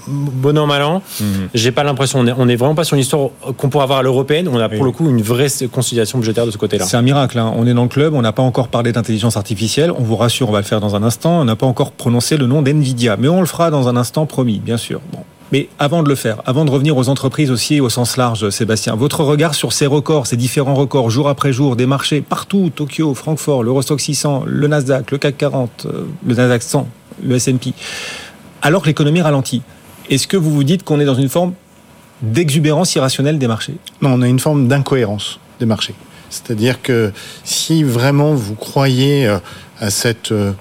bon 0.07 0.57
an 0.57 0.67
mal 0.67 0.81
an. 0.83 1.01
Mhm. 1.19 1.49
J'ai 1.53 1.71
pas 1.71 1.83
l'impression. 1.83 2.19
On 2.19 2.45
n'est 2.45 2.55
vraiment 2.55 2.75
pas 2.75 2.83
sur 2.83 2.95
une 2.95 3.01
histoire 3.01 3.29
qu'on 3.57 3.69
pourrait 3.69 3.83
avoir 3.83 3.99
à 3.99 4.03
l'européenne. 4.03 4.47
On 4.47 4.59
a 4.59 4.69
pour 4.69 4.85
le 4.85 4.91
coup 4.91 5.09
une 5.09 5.21
vraie 5.21 5.47
conciliation 5.71 6.19
budgétaire 6.19 6.45
de 6.45 6.51
ce 6.51 6.57
côté-là. 6.57 6.85
C'est 6.85 6.97
un 6.97 7.01
miracle. 7.01 7.39
Hein. 7.39 7.53
On 7.55 7.65
est 7.67 7.73
dans 7.73 7.83
le 7.83 7.89
club. 7.89 8.13
On 8.13 8.21
n'a 8.21 8.31
pas 8.31 8.43
encore 8.43 8.67
parlé 8.67 8.91
d'intelligence 8.91 9.37
artificielle. 9.37 9.91
On 9.91 10.03
vous 10.03 10.15
rassure, 10.15 10.49
on 10.49 10.53
va 10.53 10.59
le 10.59 10.65
faire 10.65 10.81
dans 10.81 10.95
un 10.95 11.03
instant. 11.03 11.41
On 11.41 11.45
n'a 11.45 11.55
pas 11.55 11.67
encore 11.67 11.91
prononcé 11.91 12.37
le 12.37 12.47
nom 12.47 12.61
d'Nvidia, 12.61 13.17
mais 13.17 13.27
on 13.27 13.39
le 13.39 13.47
fera 13.47 13.71
dans 13.71 13.87
un 13.87 13.97
instant, 13.97 14.25
promis, 14.25 14.59
bien 14.59 14.77
sûr. 14.77 15.01
Bon. 15.11 15.19
Mais 15.51 15.69
avant 15.79 16.03
de 16.03 16.09
le 16.09 16.15
faire, 16.15 16.41
avant 16.45 16.65
de 16.65 16.71
revenir 16.71 16.97
aux 16.97 17.07
entreprises 17.07 17.51
aussi 17.51 17.79
au 17.79 17.89
sens 17.89 18.17
large, 18.17 18.49
Sébastien, 18.49 18.95
votre 18.95 19.23
regard 19.23 19.55
sur 19.55 19.71
ces 19.71 19.85
records, 19.85 20.27
ces 20.27 20.35
différents 20.35 20.75
records 20.75 21.09
jour 21.09 21.29
après 21.29 21.53
jour 21.53 21.77
des 21.77 21.85
marchés 21.85 22.21
partout, 22.21 22.69
Tokyo, 22.73 23.13
Francfort, 23.13 23.63
l'Eurostock 23.63 24.01
600, 24.01 24.43
le 24.45 24.67
Nasdaq, 24.67 25.09
le 25.11 25.17
CAC 25.17 25.37
40, 25.37 25.85
euh, 25.85 26.03
le 26.25 26.35
Nasdaq 26.35 26.61
100, 26.61 26.87
le 27.23 27.35
S&P, 27.35 27.73
alors 28.61 28.81
que 28.81 28.87
l'économie 28.87 29.21
ralentit. 29.21 29.61
Est-ce 30.09 30.27
que 30.27 30.37
vous 30.37 30.51
vous 30.51 30.63
dites 30.63 30.83
qu'on 30.83 30.99
est 30.99 31.05
dans 31.05 31.15
une 31.15 31.29
forme 31.29 31.53
d'exubérance 32.21 32.95
irrationnelle 32.95 33.37
des 33.37 33.47
marchés? 33.47 33.75
Non, 34.01 34.13
on 34.13 34.21
a 34.21 34.27
une 34.27 34.39
forme 34.39 34.67
d'incohérence 34.67 35.39
des 35.59 35.65
marchés. 35.65 35.95
C'est-à-dire 36.29 36.81
que 36.81 37.11
si 37.43 37.83
vraiment 37.83 38.33
vous 38.33 38.55
croyez 38.55 39.27
euh, 39.27 39.39
à 39.79 39.89
cette 39.89 40.31
euh, 40.31 40.51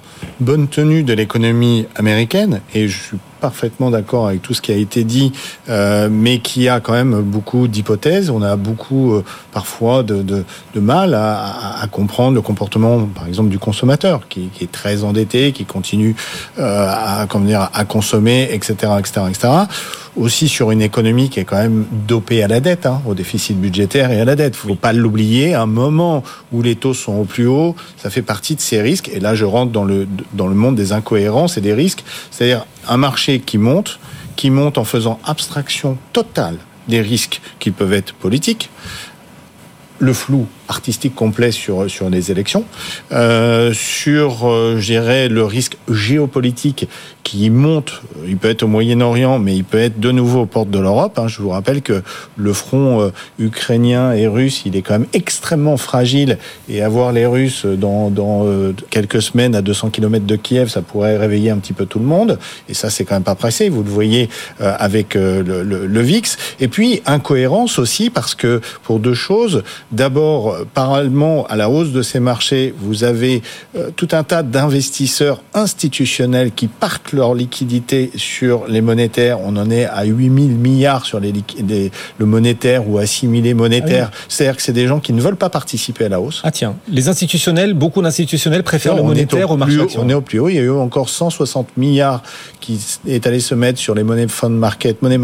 bonne 0.41 0.69
tenue 0.69 1.03
de 1.03 1.13
l'économie 1.13 1.87
américaine, 1.97 2.61
et 2.75 2.89
je 2.89 2.99
suis 2.99 3.19
parfaitement 3.41 3.91
d'accord 3.91 4.29
avec 4.29 4.43
tout 4.43 4.55
ce 4.55 4.61
qui 4.61 4.73
a 4.73 4.77
été 4.77 5.05
dit, 5.05 5.33
euh, 5.69 6.09
mais 6.11 6.39
qui 6.39 6.69
a 6.69 6.81
quand 6.81 6.93
même 6.93 7.21
beaucoup 7.21 7.69
d'hypothèses. 7.69 8.31
On 8.31 8.43
a 8.43 8.57
beaucoup 8.57 9.15
euh, 9.15 9.25
parfois 9.53 10.03
de, 10.03 10.23
de, 10.23 10.45
de 10.75 10.81
mal 10.81 11.15
à, 11.15 11.81
à, 11.81 11.87
comprendre 11.87 12.35
le 12.35 12.43
comportement, 12.43 13.01
par 13.07 13.27
exemple, 13.27 13.49
du 13.49 13.59
consommateur, 13.59 14.29
qui, 14.29 14.49
qui 14.53 14.65
est 14.65 14.73
très 14.73 15.05
endetté, 15.05 15.53
qui 15.53 15.65
continue 15.65 16.17
euh, 16.59 16.87
à, 16.89 17.27
comment 17.29 17.45
dire, 17.45 17.69
à 17.73 17.85
consommer, 17.85 18.49
etc., 18.53 18.93
etc., 18.99 19.27
etc. 19.29 19.49
Aussi 20.17 20.49
sur 20.49 20.71
une 20.71 20.81
économie 20.81 21.29
qui 21.29 21.41
est 21.41 21.45
quand 21.45 21.59
même 21.59 21.85
dopée 22.09 22.43
à 22.43 22.49
la 22.49 22.61
dette, 22.61 22.87
hein, 22.87 23.03
au 23.07 23.13
déficit 23.13 23.61
budgétaire 23.61 24.11
et 24.11 24.21
à 24.21 24.25
la 24.25 24.35
dette. 24.35 24.55
Il 24.57 24.69
faut 24.69 24.75
pas 24.75 24.95
l'oublier. 24.95 25.55
Un 25.55 25.67
moment 25.67 26.23
où 26.53 26.63
les 26.63 26.75
taux 26.75 26.95
sont 26.95 27.13
au 27.17 27.25
plus 27.25 27.47
haut, 27.47 27.77
ça 27.99 28.09
fait 28.09 28.23
partie 28.23 28.55
de 28.55 28.61
ces 28.63 28.81
risques. 28.81 29.11
Et 29.13 29.21
là, 29.21 29.35
je 29.35 29.45
rentre 29.45 29.73
dans 29.73 29.85
le 29.85 30.09
dans 30.33 30.47
le 30.47 30.55
monde 30.55 30.75
des 30.75 30.93
incohérences 30.93 31.59
et 31.59 31.61
des 31.61 31.75
risques. 31.75 32.03
C'est-à-dire 32.31 32.65
un 32.89 32.97
marché 32.97 33.41
qui 33.41 33.59
monte, 33.59 33.99
qui 34.37 34.51
monte 34.51 34.79
en 34.79 34.85
faisant 34.85 35.19
abstraction 35.25 35.99
totale 36.13 36.59
des 36.89 37.01
risques 37.01 37.41
qui 37.59 37.71
peuvent 37.71 37.93
être 37.93 38.15
politiques, 38.15 38.71
le 39.99 40.13
flou 40.13 40.47
artistique 40.69 41.15
complet 41.15 41.51
sur, 41.51 41.91
sur 41.91 42.11
les 42.11 42.31
élections, 42.31 42.65
euh, 43.13 43.73
sur, 43.73 44.49
euh, 44.49 44.77
je 44.79 44.87
dirais, 44.87 45.29
le 45.29 45.45
risque 45.45 45.77
géopolitique 45.89 46.89
qui 47.27 47.51
monte, 47.51 48.03
il 48.25 48.37
peut 48.37 48.49
être 48.49 48.63
au 48.63 48.69
Moyen-Orient, 48.69 49.41
mais 49.41 49.57
il 49.57 49.65
peut 49.65 49.81
être 49.81 49.99
de 49.99 50.13
nouveau 50.13 50.43
aux 50.43 50.47
portes 50.47 50.71
de 50.71 50.79
l'Europe. 50.79 51.19
Hein. 51.19 51.27
Je 51.27 51.43
vous 51.43 51.49
rappelle 51.49 51.83
que 51.83 52.05
le 52.37 52.53
front 52.53 53.01
euh, 53.01 53.11
ukrainien 53.41 54.13
et 54.13 54.29
russe, 54.29 54.63
il 54.65 54.77
est 54.77 54.83
quand 54.83 55.01
même 55.01 55.09
extrêmement 55.13 55.77
fragile, 55.77 56.39
et 56.69 56.83
avoir 56.83 57.11
les 57.11 57.27
Russes 57.27 57.67
dans, 57.67 58.11
dans 58.11 58.47
euh, 58.47 58.73
quelques 58.91 59.21
semaines 59.21 59.57
à 59.57 59.61
200 59.61 59.91
km 59.91 60.25
de 60.25 60.37
Kiev, 60.37 60.69
ça 60.69 60.83
pourrait 60.83 61.17
réveiller 61.17 61.51
un 61.51 61.59
petit 61.59 61.73
peu 61.73 61.85
tout 61.85 61.99
le 61.99 62.05
monde, 62.05 62.39
et 62.69 62.75
ça, 62.75 62.91
c'est 62.91 63.05
quand 63.05 63.17
même 63.17 63.25
pas 63.25 63.35
pressé, 63.35 63.71
vous 63.71 63.83
le 63.83 63.91
voyez 63.91 64.29
euh, 64.61 64.77
avec 64.79 65.15
le, 65.15 65.43
le, 65.43 65.65
le 65.65 66.01
VIX. 66.01 66.37
Et 66.61 66.69
puis, 66.69 67.03
incohérence 67.07 67.81
aussi, 67.81 68.09
parce 68.09 68.37
que 68.37 68.61
pour 68.85 69.01
deux 69.01 69.15
choses, 69.15 69.65
d'abord, 69.91 70.56
parallèlement 70.75 71.47
à 71.47 71.57
la 71.57 71.69
hausse 71.71 71.93
de 71.93 72.03
ces 72.03 72.21
marchés, 72.21 72.75
vous 72.79 73.05
avez 73.05 73.43
euh, 73.77 73.91
tout 73.95 74.09
un 74.13 74.23
tas 74.23 74.43
d'investisseurs 74.43 75.43
institutionnels 75.55 76.53
qui 76.53 76.69
parquent 76.69 77.13
leur 77.13 77.35
liquidité 77.35 78.11
sur 78.17 78.67
les 78.67 78.81
monétaires. 78.81 79.41
On 79.41 79.57
en 79.57 79.71
est 79.71 79.85
à 79.85 80.05
8000 80.05 80.51
milliards 80.53 81.05
sur 81.05 81.21
les, 81.21 81.33
le 82.19 82.27
monétaire 82.27 82.89
ou 82.89 82.99
assimilé 82.99 83.55
monétaire. 83.55 84.11
Ah 84.13 84.17
C'est-à-dire 84.29 84.57
que 84.57 84.63
c'est 84.63 84.73
des 84.73 84.87
gens 84.87 85.01
qui 85.01 85.13
ne 85.13 85.21
veulent 85.21 85.37
pas 85.37 85.51
participer 85.51 86.07
à 86.07 86.09
la 86.09 86.21
hausse. 86.21 86.41
Ah 86.45 86.51
tiens, 86.51 86.77
les 86.89 87.09
institutionnels, 87.09 87.75
beaucoup 87.75 88.03
d'institutionnels 88.03 88.63
préfèrent 88.63 88.97
le 88.97 89.03
monétaire 89.03 89.51
au, 89.51 89.57
marché 89.57 89.79
On 89.99 90.09
est 90.09 90.15
au 90.15 90.21
plus 90.21 90.39
haut. 90.39 90.49
Il 90.49 90.57
y 90.57 90.59
a 90.59 90.63
eu 90.63 90.71
encore 90.71 91.09
160 91.09 91.77
milliards 91.77 92.23
qui 92.61 92.81
est 93.07 93.27
allé 93.27 93.41
se 93.41 93.55
mettre 93.55 93.79
sur 93.79 93.95
les 93.95 94.03
monnaies 94.03 94.29
fund 94.29 94.51
market, 94.51 95.03
money 95.03 95.19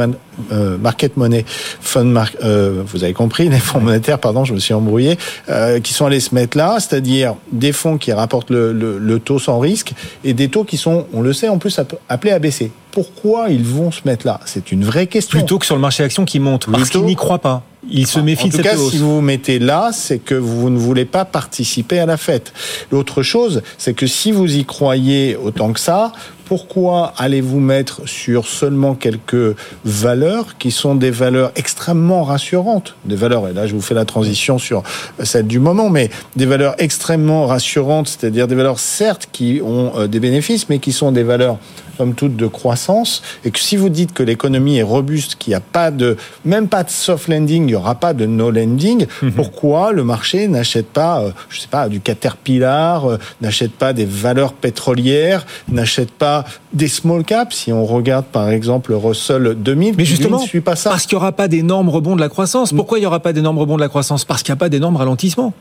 euh, 0.50 0.78
market 0.78 1.16
money, 1.16 1.44
fund 1.46 2.14
euh, 2.42 2.82
vous 2.86 3.04
avez 3.04 3.12
compris, 3.12 3.48
les 3.48 3.58
fonds 3.58 3.80
monétaires, 3.80 4.18
pardon, 4.18 4.44
je 4.44 4.54
me 4.54 4.58
suis 4.58 4.74
embrouillé. 4.74 5.18
Euh, 5.48 5.80
qui 5.80 5.92
sont 5.92 6.06
allés 6.06 6.20
se 6.20 6.34
mettre 6.34 6.56
là, 6.56 6.76
c'est-à-dire 6.78 7.34
des 7.50 7.72
fonds 7.72 7.98
qui 7.98 8.12
rapportent 8.12 8.50
le, 8.50 9.18
taux 9.18 9.38
sans 9.38 9.58
risque 9.58 9.92
et 10.24 10.34
des 10.34 10.48
taux 10.48 10.64
qui 10.64 10.76
sont, 10.76 11.06
on 11.12 11.20
le 11.20 11.32
sait, 11.32 11.48
en 11.48 11.58
plus 11.58 11.80
appelés 12.08 12.32
à 12.32 12.38
baisser. 12.38 12.70
Pourquoi 12.92 13.48
ils 13.48 13.64
vont 13.64 13.90
se 13.90 14.02
mettre 14.04 14.26
là? 14.26 14.40
C'est 14.44 14.70
une 14.70 14.84
vraie 14.84 15.06
question. 15.06 15.38
Plutôt 15.38 15.58
que 15.58 15.66
sur 15.66 15.74
le 15.74 15.80
marché 15.80 16.04
action 16.04 16.24
qui 16.24 16.38
monte, 16.38 16.66
parce 16.70 16.90
qu'ils 16.90 17.04
n'y 17.04 17.16
croient 17.16 17.38
pas. 17.38 17.64
Il 17.90 18.06
se 18.06 18.20
méfie 18.20 18.44
en 18.44 18.46
de 18.46 18.50
tout 18.52 18.56
cette 18.58 18.66
cas, 18.66 18.76
hausse. 18.76 18.92
si 18.92 18.98
vous 18.98 19.16
vous 19.16 19.20
mettez 19.20 19.58
là, 19.58 19.90
c'est 19.92 20.18
que 20.18 20.36
vous 20.36 20.70
ne 20.70 20.78
voulez 20.78 21.04
pas 21.04 21.24
participer 21.24 21.98
à 21.98 22.06
la 22.06 22.16
fête. 22.16 22.52
L'autre 22.92 23.22
chose, 23.22 23.62
c'est 23.78 23.94
que 23.94 24.06
si 24.06 24.30
vous 24.30 24.56
y 24.56 24.64
croyez 24.64 25.36
autant 25.36 25.72
que 25.72 25.80
ça, 25.80 26.12
pourquoi 26.52 27.14
allez-vous 27.16 27.60
mettre 27.60 28.06
sur 28.06 28.46
seulement 28.46 28.94
quelques 28.94 29.56
valeurs 29.86 30.58
qui 30.58 30.70
sont 30.70 30.94
des 30.94 31.10
valeurs 31.10 31.50
extrêmement 31.56 32.24
rassurantes? 32.24 32.94
Des 33.06 33.16
valeurs, 33.16 33.48
et 33.48 33.54
là 33.54 33.66
je 33.66 33.74
vous 33.74 33.80
fais 33.80 33.94
la 33.94 34.04
transition 34.04 34.58
sur 34.58 34.82
celle 35.22 35.46
du 35.46 35.60
moment, 35.60 35.88
mais 35.88 36.10
des 36.36 36.44
valeurs 36.44 36.74
extrêmement 36.76 37.46
rassurantes, 37.46 38.08
c'est-à-dire 38.08 38.48
des 38.48 38.54
valeurs 38.54 38.80
certes 38.80 39.30
qui 39.32 39.62
ont 39.64 39.92
euh, 39.96 40.08
des 40.08 40.20
bénéfices, 40.20 40.68
mais 40.68 40.78
qui 40.78 40.92
sont 40.92 41.10
des 41.10 41.22
valeurs 41.22 41.56
somme 41.96 42.14
toute 42.14 42.36
de 42.36 42.46
croissance, 42.46 43.22
et 43.44 43.50
que 43.50 43.58
si 43.58 43.76
vous 43.76 43.88
dites 43.88 44.12
que 44.12 44.22
l'économie 44.22 44.78
est 44.78 44.82
robuste, 44.82 45.36
qu'il 45.36 45.50
n'y 45.50 45.54
a 45.54 45.60
pas 45.60 45.90
de, 45.90 46.16
même 46.44 46.68
pas 46.68 46.84
de 46.84 46.90
soft 46.90 47.28
landing, 47.28 47.64
il 47.64 47.66
n'y 47.66 47.74
aura 47.74 47.94
pas 47.94 48.14
de 48.14 48.26
no 48.26 48.50
landing, 48.50 49.06
pourquoi 49.36 49.92
le 49.92 50.04
marché 50.04 50.48
n'achète 50.48 50.86
pas, 50.86 51.22
euh, 51.22 51.30
je 51.48 51.60
sais 51.60 51.68
pas, 51.68 51.88
du 51.88 52.00
Caterpillar, 52.00 53.06
euh, 53.06 53.18
n'achète 53.40 53.72
pas 53.72 53.92
des 53.92 54.04
valeurs 54.04 54.52
pétrolières, 54.52 55.46
n'achète 55.68 56.10
pas 56.10 56.44
des 56.72 56.88
small 56.88 57.24
caps, 57.24 57.54
si 57.54 57.72
on 57.72 57.84
regarde 57.84 58.26
par 58.26 58.48
exemple 58.50 58.90
le 58.90 58.96
Russell 58.96 59.54
2000, 59.56 59.94
Mais 59.96 60.04
justement, 60.04 60.40
ne 60.40 60.46
suit 60.46 60.60
pas 60.60 60.76
ça. 60.76 60.90
parce 60.90 61.06
qu'il 61.06 61.16
n'y 61.16 61.22
aura 61.22 61.32
pas 61.32 61.48
d'énormes 61.48 61.88
rebonds 61.88 62.16
de 62.16 62.20
la 62.20 62.28
croissance. 62.28 62.72
Pourquoi 62.72 62.98
il 62.98 63.02
n'y 63.02 63.06
aura 63.06 63.20
pas 63.20 63.32
d'énormes 63.32 63.58
rebonds 63.58 63.76
de 63.76 63.80
la 63.80 63.88
croissance? 63.88 64.24
Parce 64.24 64.42
qu'il 64.42 64.52
n'y 64.52 64.58
a 64.58 64.60
pas 64.60 64.68
d'énormes 64.68 64.96
ralentissements. 64.96 65.52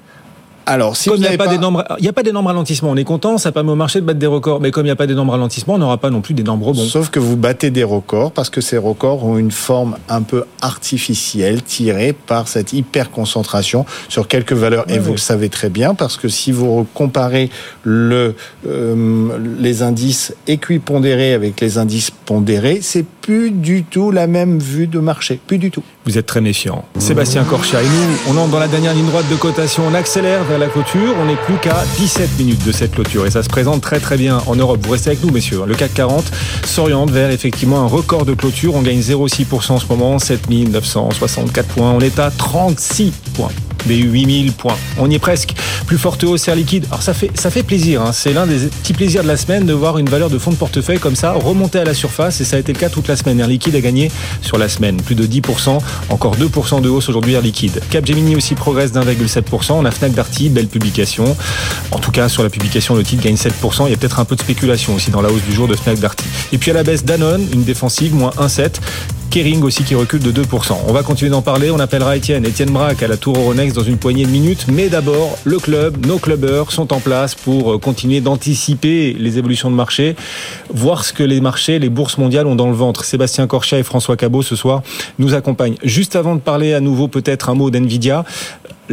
Alors, 0.66 0.96
si 0.96 1.10
comme 1.10 1.18
il 1.18 1.22
n'y 1.22 1.28
a 1.28 1.38
pas 1.38 1.46
a 1.46 2.14
pas 2.14 2.24
d'énormes 2.24 2.48
ralentissements. 2.48 2.92
On 2.92 2.96
est 2.96 3.04
content, 3.04 3.38
ça 3.38 3.52
permet 3.52 3.72
au 3.72 3.76
marché 3.76 4.00
de 4.00 4.06
battre 4.06 4.20
des 4.20 4.28
records. 4.28 4.62
Mais 4.62 4.72
comme 4.72 4.86
il 4.86 4.90
n'y 4.90 4.92
a 4.92 4.96
pas 4.96 5.08
d'énormes 5.08 5.30
ralentissements, 5.30 5.76
on 5.76 5.78
n'aura 5.78 5.98
pas 5.98 6.10
non 6.10 6.22
plus 6.22 6.34
d'énormes 6.34 6.64
rebonds. 6.64 6.84
Sauf 6.84 7.10
que 7.10 7.20
vous 7.20 7.36
battez 7.36 7.72
des 7.72 7.84
records 7.84 8.32
parce 8.32 8.50
que 8.50 8.62
ces 8.62 8.78
records 8.78 9.26
ont 9.26 9.38
une 9.38 9.52
forme 9.52 9.98
un 10.10 10.22
peu 10.22 10.44
artificielle 10.62 11.62
tirée 11.64 12.14
par 12.14 12.48
cette 12.48 12.74
hyper 12.74 13.12
concentration 13.12 13.86
sur 14.10 14.28
quelques 14.28 14.54
valeurs. 14.54 14.86
Et 14.90 15.00
vous 15.00 15.12
le 15.12 15.18
savez 15.18 15.50
très 15.50 15.70
bien 15.70 15.94
parce 15.94 16.18
que 16.18 16.28
si 16.28 16.52
vous 16.52 16.86
comparez 16.94 17.50
le, 17.84 18.36
euh, 18.68 19.38
les 19.60 19.82
indices 19.84 20.36
équipondérés 20.48 21.34
avec 21.34 21.60
les 21.62 21.78
indices 21.78 22.12
pondérés, 22.12 22.80
c'est 22.82 23.06
plus 23.22 23.52
du 23.52 23.84
tout 23.84 24.12
la 24.12 24.28
même 24.28 24.60
vue 24.60 24.88
de 24.88 25.00
marché. 25.00 25.40
Plus 25.46 25.58
du 25.58 25.72
tout. 25.72 25.84
Vous 26.06 26.18
êtes 26.18 26.26
très 26.26 26.42
méfiant. 26.42 26.86
Sébastien 26.98 27.44
Corchia 27.44 27.82
et 27.82 27.86
nous, 27.86 28.18
on 28.30 28.38
entre 28.38 28.52
dans 28.52 28.60
la 28.60 28.68
dernière 28.68 28.94
ligne 28.94 29.06
droite 29.06 29.30
de 29.30 29.36
cotation. 29.36 29.84
On 29.88 29.94
accélère 29.94 30.44
vers 30.44 30.58
la 30.58 30.68
clôture. 30.68 31.16
On 31.22 31.26
n'est 31.26 31.36
plus 31.36 31.56
qu'à 31.56 31.84
17 31.98 32.40
minutes 32.40 32.66
de 32.66 32.72
cette 32.72 32.92
clôture. 32.94 33.26
Et 33.26 33.32
ça 33.32 33.44
se 33.44 33.50
présente 33.50 33.82
très 33.82 34.00
très 34.00 34.18
bien 34.18 34.42
en 34.48 34.56
Europe. 34.56 34.80
Vous 34.84 34.92
restez 34.92 35.12
avec 35.12 35.24
nous, 35.24 35.32
messieurs. 35.32 35.62
Le 35.66 35.76
CAC 35.76 35.94
40 35.94 36.32
s'oriente 36.66 37.12
vers 37.12 37.30
effectivement 37.30 37.82
un 37.82 37.88
record 37.88 38.26
de 38.26 38.34
clôture. 38.34 38.76
On 38.76 38.82
gagne 38.82 39.00
0,6% 39.00 39.72
en 39.74 39.80
ce 39.80 39.86
moment, 39.88 40.18
7964 40.18 41.68
points. 41.68 41.92
On 41.92 42.00
est 42.00 42.20
à 42.20 42.32
36 42.32 43.12
points 43.36 43.52
des 43.86 43.98
8000 43.98 44.54
points. 44.54 44.78
On 44.98 45.10
y 45.10 45.16
est 45.16 45.20
presque. 45.20 45.54
Plus 45.86 45.98
forte 45.98 46.24
hausse 46.24 46.48
Air 46.48 46.56
Liquide. 46.56 46.86
Alors 46.90 47.02
ça 47.02 47.14
fait, 47.14 47.32
ça 47.36 47.50
fait 47.52 47.64
plaisir. 47.64 48.02
hein. 48.02 48.12
C'est 48.14 48.34
l'un 48.34 48.48
des 48.48 48.68
petits 48.68 48.94
plaisirs 48.94 49.24
de 49.24 49.28
la 49.28 49.38
semaine 49.38 49.66
de 49.66 49.74
voir 49.74 49.98
une 49.98 50.10
valeur 50.10 50.30
de 50.30 50.38
fonds 50.38 50.52
de 50.52 50.56
portefeuille 50.56 51.00
comme 51.00 51.16
ça 51.16 51.34
remonter 51.34 51.80
à 51.80 51.84
la 51.84 51.94
surface. 51.94 52.40
Et 52.42 52.46
ça 52.46 52.56
a 52.56 52.60
été 52.60 52.74
le 52.74 52.80
cas 52.80 52.90
toute 52.90 53.08
la 53.08 53.16
semaine. 53.16 53.40
Air 53.40 53.48
Liquide 53.48 53.76
a 53.76 53.82
gagné 53.82 54.12
sur 54.42 54.58
la 54.58 54.70
semaine 54.70 54.98
plus 55.02 55.16
de 55.16 55.26
10%. 55.26 55.80
Encore 56.10 56.38
2% 56.38 56.82
de 56.82 56.90
hausse 56.90 57.10
aujourd'hui 57.10 57.34
Air 57.34 57.42
Liquide. 57.42 57.82
Capgemini 57.90 58.36
aussi 58.36 58.56
progresse 58.56 58.92
d'1,7%. 58.92 59.74
On 59.74 59.86
a 59.86 59.92
Fnac 59.92 60.14
Darty, 60.14 60.50
belle 60.50 60.68
publication. 60.68 61.36
En 61.92 62.00
tout 62.00 62.12
cas, 62.12 62.30
sur 62.30 62.44
la 62.44 62.50
publication, 62.50 62.96
le 62.96 63.04
titre 63.04 63.24
gagne 63.24 63.36
7%. 63.36 63.86
Il 63.88 63.92
y 63.92 63.94
a 63.94 63.98
peut-être 63.98 64.20
un 64.20 64.26
peu 64.26 64.36
de 64.36 64.42
spéculation 64.42 64.96
aussi 64.96 65.12
dans 65.12 65.22
la 65.22 65.30
hausse 65.30 65.44
du 65.44 65.54
jour 65.54 65.68
de 65.68 65.76
Fnac 65.76 66.00
Darty. 66.00 66.26
Et 66.54 66.58
puis 66.58 66.72
à 66.72 66.74
la 66.74 66.84
baisse 66.84 67.04
Danone, 67.04 67.48
une 67.54 67.64
défensive, 67.64 68.14
moins 68.14 68.32
1,7%. 68.38 68.72
Kering 69.32 69.64
aussi 69.64 69.86
qui 69.86 69.96
recule 69.96 70.20
de 70.20 70.44
2%. 70.44 70.74
On 70.90 70.92
va 70.92 71.04
continuer 71.04 71.32
d'en 71.32 71.42
parler. 71.42 71.72
On 71.72 71.80
appellera 71.80 72.18
Étienne, 72.18 72.46
Étienne 72.46 72.72
Braque 72.72 73.02
à 73.02 73.08
la 73.08 73.16
Tour 73.16 73.38
Euronext 73.38 73.74
dans 73.74 73.82
une 73.82 73.98
poignée 73.98 74.26
de 74.26 74.30
minutes. 74.30 74.66
Mais 74.70 74.90
d'abord, 74.90 75.38
le 75.46 75.58
club, 75.58 76.06
nos 76.06 76.20
clubbers 76.20 76.74
sont 76.74 76.92
en 76.92 77.00
place 77.00 77.34
pour 77.34 77.72
euh, 77.72 77.78
continuer 77.78 78.20
d'anticiper 78.20 79.14
les 79.18 79.38
évolutions 79.38 79.72
de 79.72 79.76
marché, 79.76 80.18
voir 80.70 81.06
ce 81.06 81.14
que 81.14 81.24
les 81.24 81.40
marchés, 81.40 81.80
les 81.80 81.88
bourses 81.88 82.18
mondiales 82.18 82.46
ont 82.46 82.56
dans 82.56 82.68
le 82.68 82.76
ventre. 82.76 83.06
Sébastien 83.06 83.48
Corchia 83.48 83.80
et 83.80 83.84
François 83.84 84.18
Cabot 84.18 84.42
ce 84.42 84.58
soir 84.58 84.82
nous 85.18 85.34
accompagnent. 85.34 85.78
Juste 85.82 86.18
avant 86.18 86.36
de 86.36 86.42
parler 86.42 86.74
à 86.74 86.82
nouveau 86.82 87.08
peut-être 87.08 87.50
un 87.50 87.54
mot 87.54 87.72
d'NVIDIA, 87.72 88.26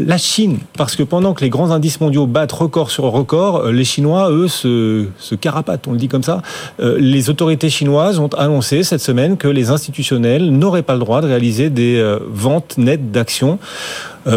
la 0.06 0.18
Chine, 0.18 0.58
parce 0.76 0.96
que 0.96 1.02
pendant 1.02 1.34
que 1.34 1.42
les 1.42 1.50
grands 1.50 1.70
indices 1.70 2.00
mondiaux 2.00 2.26
battent 2.26 2.52
record 2.52 2.90
sur 2.90 3.04
record, 3.04 3.58
euh, 3.58 3.72
les 3.72 3.84
Chinois, 3.84 4.30
eux, 4.30 4.48
se, 4.48 5.06
se 5.18 5.34
carapatent, 5.34 5.86
on 5.88 5.92
le 5.92 5.98
dit 5.98 6.08
comme 6.08 6.22
ça. 6.22 6.42
Euh, 6.80 6.98
Les 6.98 7.30
autorités 7.30 7.70
chinoises 7.70 8.18
ont 8.18 8.28
annoncé 8.28 8.82
cette 8.82 9.00
semaine 9.00 9.36
que 9.36 9.48
les 9.48 9.70
institutionnels 9.70 10.50
n'auraient 10.50 10.82
pas 10.82 10.94
le 10.94 11.00
droit 11.00 11.20
de 11.20 11.26
réaliser 11.26 11.70
des 11.70 11.96
euh, 11.96 12.18
ventes 12.30 12.78
nettes 12.78 13.10
d'actions 13.10 13.58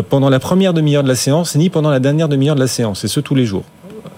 pendant 0.09 0.29
la 0.29 0.39
première 0.39 0.73
demi-heure 0.73 1.03
de 1.03 1.09
la 1.09 1.15
séance, 1.15 1.55
ni 1.55 1.69
pendant 1.69 1.89
la 1.89 1.99
dernière 1.99 2.29
demi-heure 2.29 2.55
de 2.55 2.61
la 2.61 2.67
séance, 2.67 3.03
et 3.03 3.09
ce 3.09 3.19
tous 3.19 3.35
les 3.35 3.45
jours. 3.45 3.63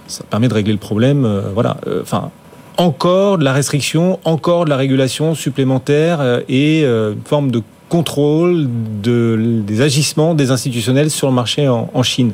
Ça 0.06 0.24
permet 0.30 0.48
de 0.48 0.54
régler 0.54 0.74
le 0.74 0.78
problème, 0.78 1.28
voilà. 1.56 1.78
Enfin, 2.00 2.30
encore 2.78 3.40
de 3.40 3.44
la 3.44 3.54
restriction, 3.54 4.20
encore 4.24 4.66
de 4.66 4.70
la 4.70 4.78
régulation 4.78 5.34
supplémentaire 5.34 6.42
et 6.48 6.84
une 6.84 7.24
forme 7.26 7.50
de 7.50 7.64
contrôle 7.94 8.68
de, 9.04 9.62
des 9.68 9.82
agissements 9.82 10.34
des 10.34 10.50
institutionnels 10.50 11.12
sur 11.12 11.28
le 11.28 11.34
marché 11.36 11.68
en, 11.68 12.02
Chine. 12.02 12.32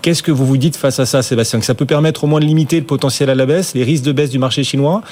Qu'est-ce 0.00 0.22
que 0.22 0.30
vous 0.30 0.46
vous 0.46 0.58
dites 0.58 0.76
face 0.76 1.00
à 1.00 1.06
ça, 1.06 1.22
Sébastien 1.22 1.58
Que 1.58 1.66
ça 1.66 1.74
peut 1.74 1.86
permettre 1.86 2.22
au 2.22 2.28
moins 2.28 2.38
de 2.38 2.44
limiter 2.44 2.78
le 2.78 2.86
potentiel 2.86 3.30
à 3.30 3.34
la 3.34 3.46
baisse, 3.46 3.74
les 3.74 3.82
risques 3.82 4.04
de 4.04 4.12
baisse 4.12 4.30
du 4.30 4.38
marché 4.38 4.62
chinois 4.62 5.02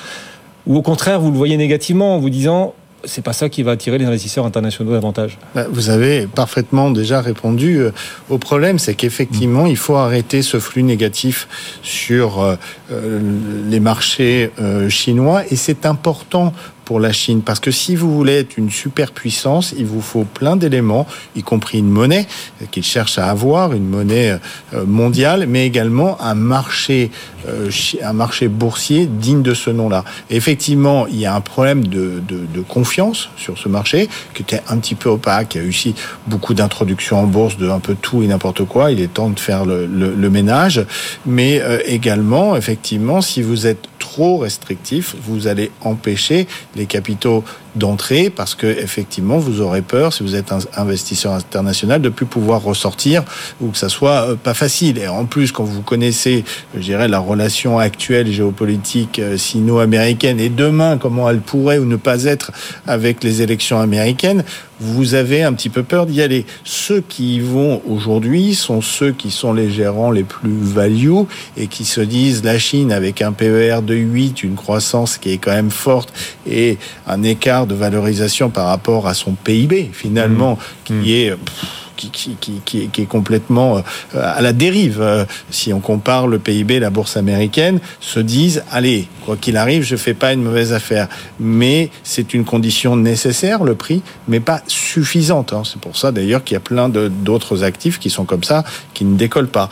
Ou 0.69 0.77
au 0.77 0.83
contraire, 0.83 1.19
vous 1.21 1.33
le 1.33 1.37
voyez 1.37 1.57
négativement 1.57 2.15
en 2.15 2.21
vous 2.21 2.31
disant 2.31 2.73
c'est 3.05 3.23
pas 3.23 3.33
ça 3.33 3.49
qui 3.49 3.63
va 3.63 3.73
attirer 3.73 3.99
les 3.99 4.05
investisseurs 4.05 4.47
internationaux 4.47 4.93
davantage? 4.93 5.39
Bah, 5.57 5.67
Vous 5.71 5.91
avez 5.91 6.27
parfaitement 6.27 6.91
déjà 6.91 7.21
répondu 7.21 7.79
euh, 7.79 7.93
au 8.29 8.39
problème, 8.39 8.79
c'est 8.79 8.95
qu'effectivement, 8.95 9.67
il 9.67 9.77
faut 9.77 9.97
arrêter 9.97 10.43
ce 10.43 10.59
flux 10.61 10.83
négatif 10.83 11.49
sur 11.83 12.41
euh, 12.41 12.57
euh, 12.93 13.21
les 13.69 13.81
marchés 13.81 14.51
chinois 14.89 15.43
et 15.51 15.57
c'est 15.57 15.87
important 15.87 16.53
pour 16.89 17.01
la 17.01 17.13
Chine 17.13 17.43
parce 17.43 17.61
que 17.61 17.71
si 17.71 17.97
vous 17.97 18.11
voulez 18.15 18.39
être 18.39 18.57
une 18.57 18.71
superpuissance, 18.71 19.75
il 19.77 19.85
vous 19.85 20.01
faut 20.01 20.25
plein 20.25 20.57
d'éléments, 20.57 21.07
y 21.37 21.43
compris 21.43 21.81
une 21.81 21.91
monnaie 21.91 22.27
qu'ils 22.71 22.83
cherchent 22.83 23.19
à 23.19 23.29
avoir, 23.29 23.75
une 23.75 23.87
monnaie 23.87 24.39
euh, 24.73 24.87
mondiale, 24.87 25.45
mais 25.47 25.67
également 25.67 26.19
un 26.23 26.35
marché, 26.35 27.11
euh, 27.47 27.69
un 28.03 28.15
marché 28.15 28.49
boursier 28.49 29.05
digne 29.05 29.43
de 29.43 29.53
ce 29.53 29.69
nom-là. 29.69 30.03
Effectivement, 30.31 31.07
il 31.07 31.21
y 31.21 31.27
a 31.27 31.35
un 31.35 31.43
problème 31.43 31.87
de, 31.87 32.23
confiance 32.67 33.29
sur 33.37 33.59
ce 33.59 33.69
marché 33.69 34.09
qui 34.33 34.41
était 34.43 34.63
un 34.69 34.79
petit 34.79 34.95
peu 34.95 35.11
opaque. 35.11 35.55
Il 35.55 35.59
y 35.59 35.61
a 35.61 35.65
eu 35.65 35.69
aussi 35.69 35.95
beaucoup 36.27 36.55
d'introductions 36.55 37.21
en 37.21 37.27
bourse 37.27 37.59
de 37.59 37.69
un 37.69 37.81
peu 37.81 37.97
tout 38.01 38.23
et 38.23 38.27
n'importe 38.27 38.65
quoi. 38.65 38.93
Il 38.93 39.01
est 39.01 39.13
temps 39.13 39.29
de 39.29 39.39
faire 39.39 39.67
le, 39.67 39.85
le, 39.85 40.15
le 40.15 40.31
ménage, 40.31 40.87
mais 41.27 41.61
euh, 41.61 41.81
également, 41.85 42.57
effectivement, 42.57 43.21
si 43.21 43.43
vous 43.43 43.67
êtes 43.67 43.89
trop 43.99 44.39
restrictif, 44.39 45.15
vous 45.23 45.47
allez 45.47 45.71
empêcher 45.83 46.47
les 46.79 46.87
capitaux 46.87 47.45
d'entrer 47.77 48.31
parce 48.31 48.55
que 48.55 48.67
effectivement 48.67 49.39
vous 49.39 49.61
aurez 49.61 49.83
peur 49.83 50.13
si 50.13 50.23
vous 50.23 50.35
êtes 50.35 50.53
un 50.53 50.59
investisseur 50.77 51.33
international 51.33 52.01
de 52.01 52.09
plus 52.09 52.27
pouvoir 52.27 52.63
ressortir 52.63 53.23
ou 53.61 53.69
que 53.69 53.79
ça 53.79 53.89
soit 53.89 54.31
euh, 54.31 54.35
pas 54.35 54.55
facile. 54.55 54.99
Et 54.99 55.09
en 55.09 55.27
plus 55.27 55.53
quand 55.53 55.65
vous 55.65 55.83
connaissez 55.83 56.45
je 56.75 56.81
dirais 56.81 57.09
la 57.09 57.19
relation 57.19 57.79
actuelle 57.79 58.31
géopolitique 58.33 59.19
euh, 59.19 59.37
sino-américaine 59.37 60.41
et 60.41 60.49
demain 60.49 60.99
comment 60.99 61.29
elle 61.29 61.41
pourrait 61.41 61.79
ou 61.79 61.85
ne 61.85 61.97
pas 61.97 62.25
être 62.25 62.53
avec 62.87 63.23
les 63.23 63.43
élections 63.43 63.79
américaines 63.79 64.45
vous 64.81 65.15
avez 65.15 65.43
un 65.43 65.53
petit 65.53 65.69
peu 65.69 65.83
peur 65.83 66.07
d'y 66.07 66.23
aller. 66.23 66.47
Ceux 66.65 67.01
qui 67.01 67.37
y 67.37 67.41
vont 67.41 67.83
aujourd'hui 67.89 68.55
sont 68.55 68.81
ceux 68.81 69.13
qui 69.13 69.31
sont 69.31 69.53
les 69.53 69.71
gérants 69.71 70.11
les 70.11 70.25
plus 70.25 70.51
value 70.63 71.23
et 71.57 71.67
qui 71.67 71.85
se 71.85 72.01
disent 72.01 72.45
la 72.45 72.59
Chine 72.59 72.93
avec 72.93 73.23
un 73.23 73.33
PER 73.33 73.81
de 73.83 73.95
8, 73.95 74.43
une 74.43 74.55
croissance 74.55 75.19
qui 75.19 75.33
est 75.33 75.39
quand 75.39 75.53
même 75.53 75.71
forte 75.71 76.13
et 76.47 76.79
un 77.07 77.23
écart 77.23 77.67
de 77.67 77.75
valorisation 77.75 78.51
par 78.51 78.67
rapport 78.67 79.07
à 79.07 79.15
son 79.15 79.33
PIB 79.33 79.91
finalement 79.93 80.59
qui 80.85 81.15
est 81.15 81.31
pff, 81.31 81.88
qui, 81.99 83.03
est, 83.03 83.07
complètement 83.07 83.79
euh, 83.79 83.83
à 84.15 84.41
la 84.41 84.53
dérive. 84.53 85.01
Euh, 85.01 85.25
si 85.51 85.73
on 85.73 85.81
compare 85.81 86.27
le 86.27 86.39
PIB 86.39 86.79
la 86.79 86.91
bourse 86.91 87.17
américaine, 87.17 87.81
se 88.01 88.21
disent 88.21 88.63
allez, 88.71 89.09
quoi 89.25 89.37
qu'il 89.37 89.57
arrive, 89.57 89.83
je 89.83 89.97
fais 89.97 90.15
pas 90.15 90.33
une 90.33 90.43
mauvaise 90.43 90.73
affaire. 90.73 91.09
Mais 91.41 91.91
c'est 92.05 92.35
une 92.35 92.45
condition 92.45 92.97
nécessaire, 92.97 93.65
le 93.65 93.75
prix, 93.75 94.03
mais 94.29 94.41
pas 94.41 94.63
suffisante. 94.67 95.53
hein. 95.53 95.63
C'est 95.65 95.81
pour 95.81 95.97
ça 95.97 96.13
d'ailleurs 96.13 96.45
qu'il 96.45 96.55
y 96.55 96.57
a 96.57 96.61
plein 96.61 96.89
d'autres 96.89 97.65
actifs 97.65 97.99
qui 97.99 98.11
sont 98.11 98.25
comme 98.25 98.45
ça, 98.45 98.65
qui 98.95 99.05
ne 99.05 99.17
décollent 99.17 99.49
pas. 99.49 99.69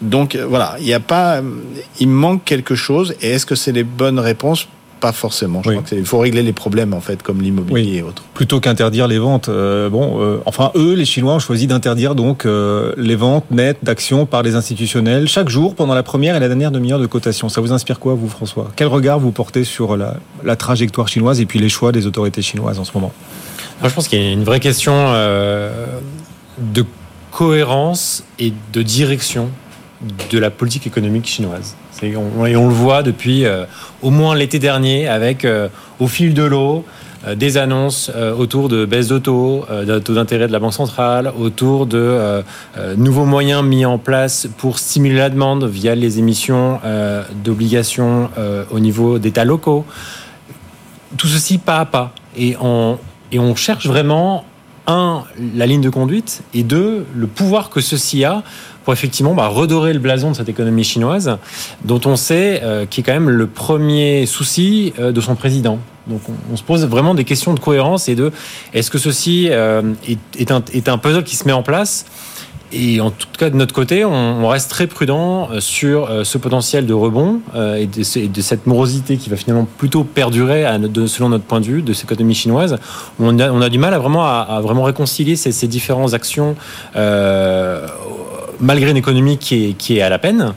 Donc 0.00 0.34
euh, 0.34 0.46
voilà, 0.46 0.76
il 0.78 0.86
n'y 0.86 0.94
a 0.94 1.00
pas, 1.00 1.40
il 2.00 2.08
manque 2.08 2.44
quelque 2.44 2.74
chose. 2.74 3.14
Et 3.20 3.30
est-ce 3.30 3.46
que 3.46 3.54
c'est 3.54 3.72
les 3.72 3.84
bonnes 3.84 4.18
réponses? 4.18 4.68
Pas 5.00 5.12
forcément. 5.12 5.62
Je 5.64 5.70
crois 5.70 5.82
qu'il 5.82 6.04
faut 6.04 6.18
régler 6.18 6.42
les 6.42 6.52
problèmes 6.52 6.94
en 6.94 7.00
fait, 7.00 7.22
comme 7.22 7.40
l'immobilier 7.40 7.98
et 7.98 8.02
autres. 8.02 8.22
Plutôt 8.34 8.60
qu'interdire 8.60 9.06
les 9.08 9.18
ventes. 9.18 9.48
Euh, 9.48 9.88
bon, 9.88 10.20
euh, 10.20 10.38
enfin 10.46 10.70
eux, 10.74 10.94
les 10.94 11.04
Chinois 11.04 11.34
ont 11.34 11.38
choisi 11.38 11.66
d'interdire 11.66 12.14
donc 12.14 12.44
euh, 12.44 12.92
les 12.96 13.16
ventes 13.16 13.50
nettes 13.50 13.78
d'actions 13.82 14.26
par 14.26 14.42
les 14.42 14.54
institutionnels 14.54 15.28
chaque 15.28 15.48
jour 15.48 15.74
pendant 15.74 15.94
la 15.94 16.02
première 16.02 16.36
et 16.36 16.40
la 16.40 16.48
dernière 16.48 16.70
demi-heure 16.70 16.98
de 16.98 17.06
cotation. 17.06 17.48
Ça 17.48 17.60
vous 17.60 17.72
inspire 17.72 17.98
quoi, 17.98 18.14
vous, 18.14 18.28
François? 18.28 18.70
Quel 18.76 18.88
regard 18.88 19.18
vous 19.18 19.32
portez 19.32 19.64
sur 19.64 19.96
la, 19.96 20.16
la, 20.44 20.56
trajectoire 20.56 21.08
chinoise 21.08 21.40
et 21.40 21.46
puis 21.46 21.58
les 21.58 21.68
choix 21.68 21.92
des 21.92 22.06
autorités 22.06 22.42
chinoises 22.42 22.78
en 22.78 22.84
ce 22.84 22.92
moment? 22.94 23.12
Moi, 23.80 23.88
je 23.88 23.94
pense 23.94 24.08
qu'il 24.08 24.20
y 24.22 24.26
a 24.26 24.32
une 24.32 24.44
vraie 24.44 24.60
question 24.60 25.12
de 26.58 26.84
cohérence 27.30 28.24
et 28.38 28.52
de 28.72 28.82
direction 28.82 29.50
de 30.30 30.38
la 30.38 30.50
politique 30.50 30.86
économique 30.86 31.26
chinoise. 31.26 31.76
Et 32.02 32.16
on, 32.16 32.44
le 32.44 32.74
voit 32.74 33.02
depuis 33.02 33.44
euh, 33.44 33.64
au 34.02 34.10
moins 34.10 34.36
l'été 34.36 34.58
dernier 34.58 35.08
avec, 35.08 35.44
euh, 35.44 35.68
au 35.98 36.06
fil 36.06 36.34
de 36.34 36.44
l'eau, 36.44 36.84
euh, 37.26 37.34
des 37.34 37.58
annonces 37.58 38.12
autour 38.38 38.68
de 38.68 38.84
baisse 38.84 39.08
de 39.08 39.18
taux, 39.18 39.66
de 39.68 39.98
taux 39.98 40.14
d'intérêt 40.14 40.46
de 40.46 40.52
la 40.52 40.60
Banque 40.60 40.74
centrale, 40.74 41.32
autour 41.36 41.86
de 41.86 42.42
nouveaux 42.96 43.24
moyens 43.24 43.64
mis 43.64 43.84
en 43.84 43.98
place 43.98 44.48
pour 44.58 44.78
stimuler 44.78 45.16
la 45.16 45.30
demande 45.30 45.64
via 45.64 45.94
les 45.94 46.18
émissions 46.18 46.80
d'obligations 47.44 48.30
au 48.70 48.78
niveau 48.78 49.18
d'États 49.18 49.44
locaux. 49.44 49.84
Tout 51.16 51.26
ceci 51.26 51.58
pas 51.58 51.78
à 51.78 51.86
pas. 51.86 52.12
Et 52.36 52.56
on, 52.60 52.98
et 53.32 53.38
on 53.40 53.56
cherche 53.56 53.86
vraiment, 53.86 54.44
un, 54.86 55.24
la 55.56 55.66
ligne 55.66 55.80
de 55.80 55.90
conduite, 55.90 56.42
et 56.54 56.62
deux, 56.62 57.04
le 57.14 57.26
pouvoir 57.26 57.68
que 57.68 57.80
ceci 57.80 58.24
a 58.24 58.42
effectivement 58.92 59.34
bah, 59.34 59.48
redorer 59.48 59.92
le 59.92 59.98
blason 59.98 60.30
de 60.30 60.36
cette 60.36 60.48
économie 60.48 60.84
chinoise, 60.84 61.38
dont 61.84 62.00
on 62.04 62.16
sait 62.16 62.60
euh, 62.62 62.82
est 62.84 63.02
quand 63.02 63.12
même 63.12 63.30
le 63.30 63.46
premier 63.46 64.26
souci 64.26 64.92
euh, 64.98 65.12
de 65.12 65.20
son 65.20 65.34
président. 65.34 65.78
Donc 66.06 66.22
on, 66.50 66.56
se 66.56 66.62
pose 66.62 66.86
vraiment 66.86 67.14
des 67.14 67.24
questions 67.24 67.52
de 67.52 67.60
cohérence 67.60 68.08
et 68.08 68.14
de 68.14 68.32
est-ce 68.72 68.90
que 68.90 68.98
ceci 68.98 69.48
euh, 69.50 69.82
est, 70.06 70.50
un, 70.50 70.98
puzzle 70.98 71.22
qui 71.22 71.36
se 71.36 71.44
met 71.44 71.52
en 71.52 71.62
place? 71.62 72.06
Et 72.72 73.00
en 73.00 73.10
tout 73.10 73.26
cas, 73.38 73.48
de 73.48 73.56
notre 73.56 73.74
côté, 73.74 74.04
on, 74.04 74.46
reste 74.46 74.70
très 74.70 74.86
prudent 74.86 75.48
sur 75.58 76.10
ce 76.22 76.36
potentiel 76.36 76.84
de 76.84 76.92
rebond 76.92 77.40
et 77.56 77.86
de, 77.86 78.02
cette 78.02 78.66
morosité 78.66 79.16
qui 79.16 79.30
va 79.30 79.36
finalement 79.36 79.66
plutôt 79.78 80.04
perdurer, 80.04 80.66
selon 81.06 81.30
notre 81.30 81.44
point 81.44 81.60
de 81.60 81.64
vue, 81.64 81.80
de 81.80 81.94
cette 81.94 82.12
économie 82.12 82.34
chinoise. 82.34 82.76
On 83.18 83.38
a, 83.38 83.50
on 83.50 83.62
a 83.62 83.70
du 83.70 83.78
mal 83.78 83.94
à 83.94 83.98
vraiment, 83.98 84.26
à, 84.26 84.60
vraiment 84.62 84.82
réconcilier 84.82 85.34
ces, 85.34 85.50
ces 85.50 85.66
différentes 85.66 86.12
actions 86.12 86.56
malgré 88.60 88.90
une 88.90 88.96
économie 88.96 89.38
qui 89.38 89.66
est, 89.66 89.72
qui 89.74 89.98
est 89.98 90.02
à 90.02 90.08
la 90.08 90.18
peine. 90.18 90.54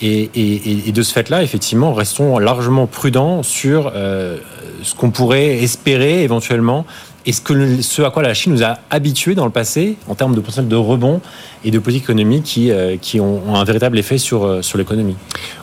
Et, 0.00 0.30
et, 0.34 0.88
et 0.88 0.92
de 0.92 1.02
ce 1.02 1.12
fait-là, 1.12 1.42
effectivement, 1.42 1.94
restons 1.94 2.38
largement 2.38 2.86
prudents 2.86 3.42
sur 3.42 3.92
euh, 3.94 4.38
ce 4.82 4.94
qu'on 4.94 5.10
pourrait 5.10 5.62
espérer 5.62 6.22
éventuellement 6.22 6.84
et 7.26 7.32
ce, 7.32 7.40
que, 7.40 7.80
ce 7.80 8.02
à 8.02 8.10
quoi 8.10 8.22
la 8.22 8.34
Chine 8.34 8.52
nous 8.52 8.62
a 8.62 8.78
habitués 8.90 9.34
dans 9.34 9.46
le 9.46 9.50
passé 9.50 9.96
en 10.08 10.14
termes 10.14 10.34
de 10.34 10.40
potentiel 10.40 10.68
de 10.68 10.76
rebond 10.76 11.20
et 11.64 11.70
de 11.70 11.78
politiques 11.78 12.04
économiques 12.04 12.44
qui, 12.44 12.70
euh, 12.70 12.96
qui 13.00 13.18
ont, 13.20 13.54
un 13.54 13.64
véritable 13.64 13.98
effet 13.98 14.18
sur, 14.18 14.44
euh, 14.44 14.62
sur 14.62 14.76
l'économie. 14.76 15.16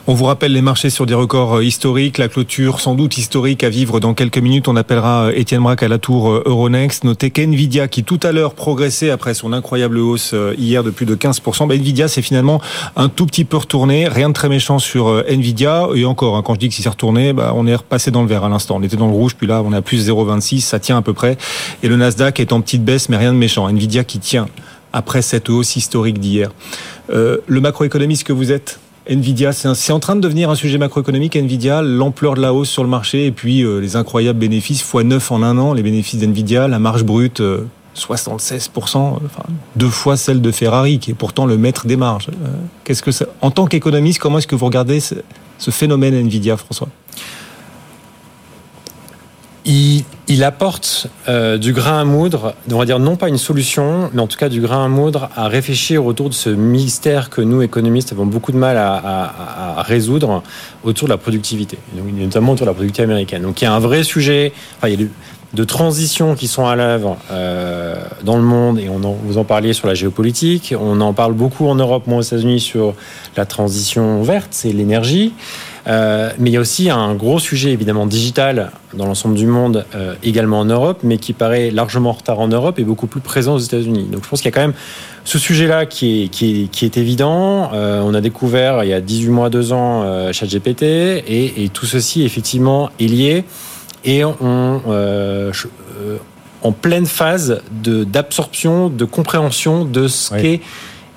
On 0.08 0.14
vous 0.14 0.24
rappelle 0.24 0.52
les 0.52 0.62
marchés 0.62 0.90
sur 0.90 1.06
des 1.06 1.14
records 1.14 1.58
euh, 1.58 1.64
historiques, 1.64 2.18
la 2.18 2.26
clôture 2.26 2.80
sans 2.80 2.96
doute 2.96 3.18
historique 3.18 3.62
à 3.62 3.68
vivre 3.68 4.00
dans 4.00 4.14
quelques 4.14 4.38
minutes. 4.38 4.66
On 4.66 4.74
appellera 4.74 5.30
Étienne 5.32 5.62
Braque 5.62 5.84
à 5.84 5.88
la 5.88 5.98
tour 5.98 6.42
Euronext. 6.44 7.04
Notez 7.04 7.30
qu'NVIDIA, 7.30 7.86
qui 7.86 8.02
tout 8.02 8.18
à 8.24 8.32
l'heure 8.32 8.54
progressait 8.54 9.10
après 9.10 9.32
son 9.34 9.52
incroyable 9.52 9.98
hausse 9.98 10.34
hier 10.58 10.82
de 10.82 10.90
plus 10.90 11.06
de 11.06 11.14
15%, 11.14 11.68
bah 11.68 11.76
NVIDIA 11.76 12.08
c'est 12.08 12.20
finalement 12.20 12.60
un 12.96 13.08
tout 13.08 13.26
petit 13.26 13.44
peu 13.44 13.58
retourné. 13.58 14.08
Rien 14.08 14.28
de 14.28 14.34
très 14.34 14.48
méchant 14.48 14.80
sur 14.80 15.22
NVIDIA. 15.28 15.86
Et 15.94 16.04
encore, 16.04 16.36
hein, 16.36 16.42
quand 16.44 16.54
je 16.54 16.58
dis 16.58 16.68
que 16.68 16.74
s'est 16.74 16.88
retourné, 16.88 17.32
bah, 17.32 17.52
on 17.54 17.68
est 17.68 17.76
repassé 17.76 18.10
dans 18.10 18.22
le 18.22 18.28
vert 18.28 18.42
à 18.42 18.48
l'instant. 18.48 18.78
On 18.80 18.82
était 18.82 18.96
dans 18.96 19.06
le 19.06 19.14
rouge, 19.14 19.36
puis 19.36 19.46
là 19.46 19.62
on 19.64 19.72
est 19.72 19.76
à 19.76 19.82
plus 19.82 20.08
0,26, 20.08 20.62
ça 20.62 20.80
tient 20.80 20.98
à 20.98 21.02
peu 21.02 21.12
près. 21.12 21.38
Et 21.84 21.88
le 21.88 21.94
Nasdaq 21.94 22.40
est 22.40 22.52
en 22.52 22.60
petite 22.60 22.84
baisse, 22.84 23.08
mais 23.08 23.18
rien 23.18 23.32
de 23.32 23.38
méchant. 23.38 23.68
NVIDIA 23.68 24.02
qui 24.02 24.18
tient 24.18 24.48
après 24.92 25.22
cette 25.22 25.48
hausse 25.48 25.76
historique 25.76 26.18
d'hier. 26.18 26.50
Euh, 27.10 27.38
le 27.46 27.60
macroéconomiste 27.60 28.24
que 28.24 28.32
vous 28.32 28.50
êtes, 28.50 28.80
Nvidia, 29.08 29.52
c'est 29.52 29.92
en 29.92 30.00
train 30.00 30.14
de 30.14 30.20
devenir 30.20 30.50
un 30.50 30.54
sujet 30.54 30.78
macroéconomique, 30.78 31.34
Nvidia, 31.34 31.82
l'ampleur 31.82 32.34
de 32.34 32.40
la 32.40 32.54
hausse 32.54 32.68
sur 32.68 32.84
le 32.84 32.88
marché 32.88 33.26
et 33.26 33.32
puis 33.32 33.62
euh, 33.62 33.80
les 33.80 33.96
incroyables 33.96 34.38
bénéfices, 34.38 34.80
x 34.80 34.94
9 34.94 35.32
en 35.32 35.42
un 35.42 35.58
an, 35.58 35.72
les 35.72 35.82
bénéfices 35.82 36.20
d'Nvidia, 36.20 36.68
la 36.68 36.78
marge 36.78 37.02
brute, 37.02 37.40
76%, 37.40 37.44
euh, 37.44 39.10
enfin, 39.26 39.42
deux 39.74 39.88
fois 39.88 40.16
celle 40.16 40.40
de 40.40 40.50
Ferrari, 40.52 41.00
qui 41.00 41.10
est 41.10 41.14
pourtant 41.14 41.46
le 41.46 41.58
maître 41.58 41.86
des 41.86 41.96
marges. 41.96 42.28
qu'est-ce 42.84 43.02
que 43.02 43.10
ça, 43.10 43.26
en 43.40 43.50
tant 43.50 43.66
qu'économiste, 43.66 44.20
comment 44.20 44.38
est-ce 44.38 44.46
que 44.46 44.54
vous 44.54 44.66
regardez 44.66 45.00
ce, 45.00 45.16
ce 45.58 45.70
phénomène 45.72 46.14
Nvidia, 46.14 46.56
François? 46.56 46.88
Il, 49.64 50.44
apporte 50.44 51.06
euh, 51.28 51.58
du 51.58 51.72
grain 51.72 52.00
à 52.00 52.04
moudre, 52.04 52.54
on 52.70 52.78
va 52.78 52.84
dire 52.84 52.98
non 52.98 53.16
pas 53.16 53.28
une 53.28 53.38
solution, 53.38 54.10
mais 54.12 54.20
en 54.20 54.26
tout 54.26 54.36
cas 54.36 54.48
du 54.48 54.60
grain 54.60 54.84
à 54.84 54.88
moudre 54.88 55.28
à 55.36 55.48
réfléchir 55.48 56.04
autour 56.04 56.28
de 56.28 56.34
ce 56.34 56.50
mystère 56.50 57.30
que 57.30 57.40
nous, 57.40 57.62
économistes, 57.62 58.12
avons 58.12 58.26
beaucoup 58.26 58.52
de 58.52 58.56
mal 58.56 58.76
à, 58.76 59.82
résoudre 59.82 60.42
autour 60.84 61.06
de 61.06 61.12
la 61.12 61.18
productivité, 61.18 61.78
notamment 61.94 62.52
autour 62.52 62.66
de 62.66 62.70
la 62.70 62.74
productivité 62.74 63.02
américaine. 63.02 63.42
Donc 63.42 63.60
il 63.60 63.64
y 63.64 63.68
a 63.68 63.72
un 63.72 63.78
vrai 63.78 64.02
sujet, 64.04 64.52
de 65.54 65.64
transitions 65.64 66.34
qui 66.34 66.48
sont 66.48 66.66
à 66.66 66.76
l'œuvre 66.76 67.18
euh, 67.30 67.96
dans 68.24 68.36
le 68.36 68.42
monde, 68.42 68.78
et 68.78 68.88
on 68.88 68.98
vous 68.98 69.38
en 69.38 69.44
parliez 69.44 69.74
sur 69.74 69.86
la 69.86 69.94
géopolitique, 69.94 70.74
on 70.78 71.00
en 71.00 71.12
parle 71.12 71.34
beaucoup 71.34 71.66
en 71.66 71.74
Europe, 71.74 72.06
moins 72.06 72.18
aux 72.18 72.22
États-Unis, 72.22 72.60
sur 72.60 72.94
la 73.36 73.44
transition 73.44 74.22
verte, 74.22 74.48
c'est 74.50 74.72
l'énergie. 74.72 75.34
Euh, 75.88 76.30
mais 76.38 76.50
il 76.50 76.52
y 76.52 76.56
a 76.56 76.60
aussi 76.60 76.90
un 76.90 77.12
gros 77.14 77.40
sujet 77.40 77.72
évidemment 77.72 78.06
digital 78.06 78.70
dans 78.94 79.04
l'ensemble 79.04 79.34
du 79.34 79.46
monde, 79.46 79.84
euh, 79.96 80.14
également 80.22 80.60
en 80.60 80.64
Europe, 80.64 81.00
mais 81.02 81.18
qui 81.18 81.32
paraît 81.32 81.72
largement 81.72 82.10
en 82.10 82.12
retard 82.12 82.38
en 82.38 82.46
Europe 82.46 82.78
et 82.78 82.84
beaucoup 82.84 83.08
plus 83.08 83.20
présent 83.20 83.54
aux 83.54 83.58
États-Unis. 83.58 84.06
Donc 84.10 84.22
je 84.22 84.28
pense 84.28 84.40
qu'il 84.40 84.48
y 84.48 84.54
a 84.54 84.54
quand 84.54 84.66
même 84.66 84.76
ce 85.24 85.38
sujet-là 85.38 85.86
qui 85.86 86.30
est, 86.40 86.96
évident. 86.96 87.70
On 87.72 88.14
a 88.14 88.20
découvert 88.20 88.84
il 88.84 88.90
y 88.90 88.92
a 88.92 89.00
18 89.00 89.28
mois, 89.30 89.50
2 89.50 89.72
ans, 89.72 90.32
ChatGPT, 90.32 90.82
et, 90.82 91.64
et 91.64 91.68
tout 91.68 91.86
ceci 91.86 92.22
effectivement 92.22 92.90
est 93.00 93.06
lié. 93.06 93.44
Et 94.04 94.24
on, 94.24 94.82
euh, 94.88 95.52
en 96.62 96.72
pleine 96.72 97.06
phase 97.06 97.62
d'absorption, 97.70 98.88
de, 98.88 99.04
compréhension 99.04 99.84
de 99.84 100.08
ce 100.08 100.34
qu'est 100.34 100.60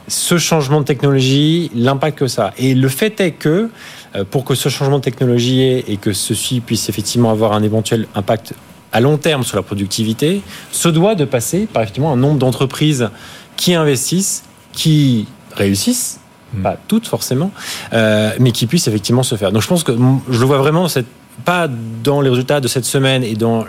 ce 0.08 0.38
changement 0.38 0.82
de 0.82 0.86
technologie, 0.86 1.72
l'impact 1.74 2.20
que 2.20 2.28
ça 2.28 2.48
a. 2.48 2.54
Et 2.58 2.76
le 2.76 2.88
fait 2.90 3.20
est 3.20 3.32
que 3.32 3.70
euh, 4.16 4.24
pour 4.30 4.46
que 4.46 4.54
ce 4.54 4.70
changement 4.70 5.00
de 5.00 5.04
technologie 5.04 5.62
ait 5.62 5.86
et 5.88 5.98
que 5.98 6.14
ceci 6.14 6.60
puisse 6.60 6.90
effectivement 6.90 7.32
avoir 7.32 7.54
un 7.54 7.64
éventuel 7.64 8.08
impact 8.14 8.54
à 8.94 9.02
long 9.02 9.18
terme 9.18 9.44
sur 9.44 9.58
la 9.58 9.64
productivité, 9.64 10.42
se 10.72 10.88
doit 10.90 11.16
de 11.16 11.26
passer 11.26 11.66
par 11.66 11.84
effectivement 11.84 12.14
un 12.14 12.18
nombre 12.18 12.38
d'entreprises 12.38 13.10
qui 13.58 13.74
investissent, 13.74 14.44
qui 14.74 15.28
réussissent, 15.56 16.20
hmm. 16.54 16.62
pas 16.62 16.78
toutes 16.88 17.08
forcément, 17.08 17.52
euh, 17.94 18.32
mais 18.40 18.52
qui 18.52 18.68
puissent 18.68 18.88
effectivement 18.88 19.24
se 19.24 19.36
faire. 19.36 19.52
Donc 19.52 19.64
je 19.64 19.68
pense 19.68 19.84
que 19.84 19.92
je 20.30 20.40
le 20.40 20.46
vois 20.46 20.60
vraiment 20.60 20.88
cette 20.88 21.08
pas 21.44 21.68
dans 22.04 22.22
les 22.22 22.30
résultats 22.30 22.62
de 22.62 22.68
cette 22.68 22.86
semaine 22.86 23.24
et 23.24 23.36
dans 23.36 23.66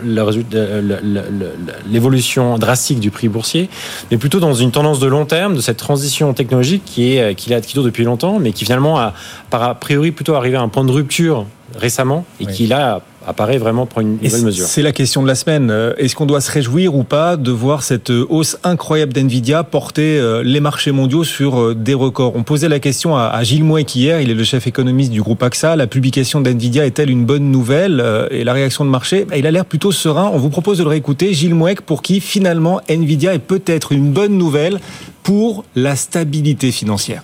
l'évolution 1.89 2.57
drastique 2.57 2.99
du 2.99 3.11
prix 3.11 3.27
boursier, 3.27 3.69
mais 4.09 4.17
plutôt 4.17 4.39
dans 4.39 4.53
une 4.53 4.71
tendance 4.71 4.99
de 4.99 5.07
long 5.07 5.25
terme 5.25 5.55
de 5.55 5.61
cette 5.61 5.77
transition 5.77 6.33
technologique 6.33 6.83
qui 6.85 7.17
est 7.17 7.35
qui, 7.35 7.53
qui 7.61 7.73
dure 7.73 7.83
depuis 7.83 8.03
longtemps, 8.03 8.39
mais 8.39 8.53
qui 8.53 8.65
finalement 8.65 8.97
a, 8.99 9.13
par 9.49 9.63
a 9.63 9.75
priori 9.75 10.11
plutôt 10.11 10.35
arrivé 10.35 10.57
à 10.57 10.61
un 10.61 10.69
point 10.69 10.85
de 10.85 10.91
rupture 10.91 11.45
récemment 11.77 12.25
et 12.39 12.45
qui 12.45 12.67
là 12.67 13.01
apparaît 13.27 13.57
vraiment 13.57 13.85
pour 13.85 14.01
une 14.01 14.17
nouvelle 14.21 14.43
mesure. 14.43 14.65
C'est 14.65 14.81
la 14.81 14.93
question 14.93 15.21
de 15.21 15.27
la 15.27 15.35
semaine. 15.35 15.69
Euh, 15.69 15.93
est-ce 15.97 16.15
qu'on 16.15 16.25
doit 16.25 16.39
se 16.39 16.49
réjouir 16.49 16.95
ou 16.95 17.03
pas 17.03 17.35
de 17.35 17.51
voir 17.51 17.83
cette 17.83 18.09
euh, 18.09 18.25
hausse 18.29 18.57
incroyable 18.63 19.11
d'NVIDIA 19.11 19.63
porter 19.65 20.17
euh, 20.17 20.43
les 20.43 20.61
marchés 20.61 20.91
mondiaux 20.91 21.25
sur 21.25 21.75
des 21.75 21.93
records? 21.93 22.33
On 22.35 22.43
posait 22.43 22.69
la 22.69 22.79
question 22.79 23.17
à 23.17 23.43
Gilles 23.43 23.65
Mouek 23.65 23.95
hier, 23.95 24.21
il 24.21 24.31
est 24.31 24.33
le 24.33 24.43
chef 24.45 24.65
économiste 24.65 25.11
du 25.11 25.21
groupe 25.21 25.43
AXA. 25.43 25.75
La 25.75 25.87
publication 25.87 26.39
d'NVIDIA 26.39 26.85
est-elle 26.85 27.09
une 27.09 27.25
bonne 27.25 27.51
nouvelle 27.51 28.03
Et 28.31 28.45
la 28.45 28.53
réaction 28.53 28.85
de 28.85 28.89
marché, 28.89 29.25
bah, 29.25 29.37
il 29.37 29.45
a 29.45 29.51
l'air 29.51 29.65
plutôt 29.65 29.91
serein. 29.91 30.31
On 30.33 30.37
vous 30.37 30.49
propose 30.49 30.77
de 30.77 30.83
le 30.83 30.89
réécouter. 30.89 31.33
Gilles 31.33 31.55
Mouek, 31.55 31.81
pour 31.81 32.01
qui 32.01 32.21
finalement 32.21 32.79
NVIDIA 32.89 33.33
est 33.33 33.39
peut-être 33.39 33.91
une 33.91 34.11
bonne 34.11 34.37
nouvelle 34.37 34.79
pour 35.23 35.65
la 35.75 35.97
stabilité 35.97 36.71
financière. 36.71 37.23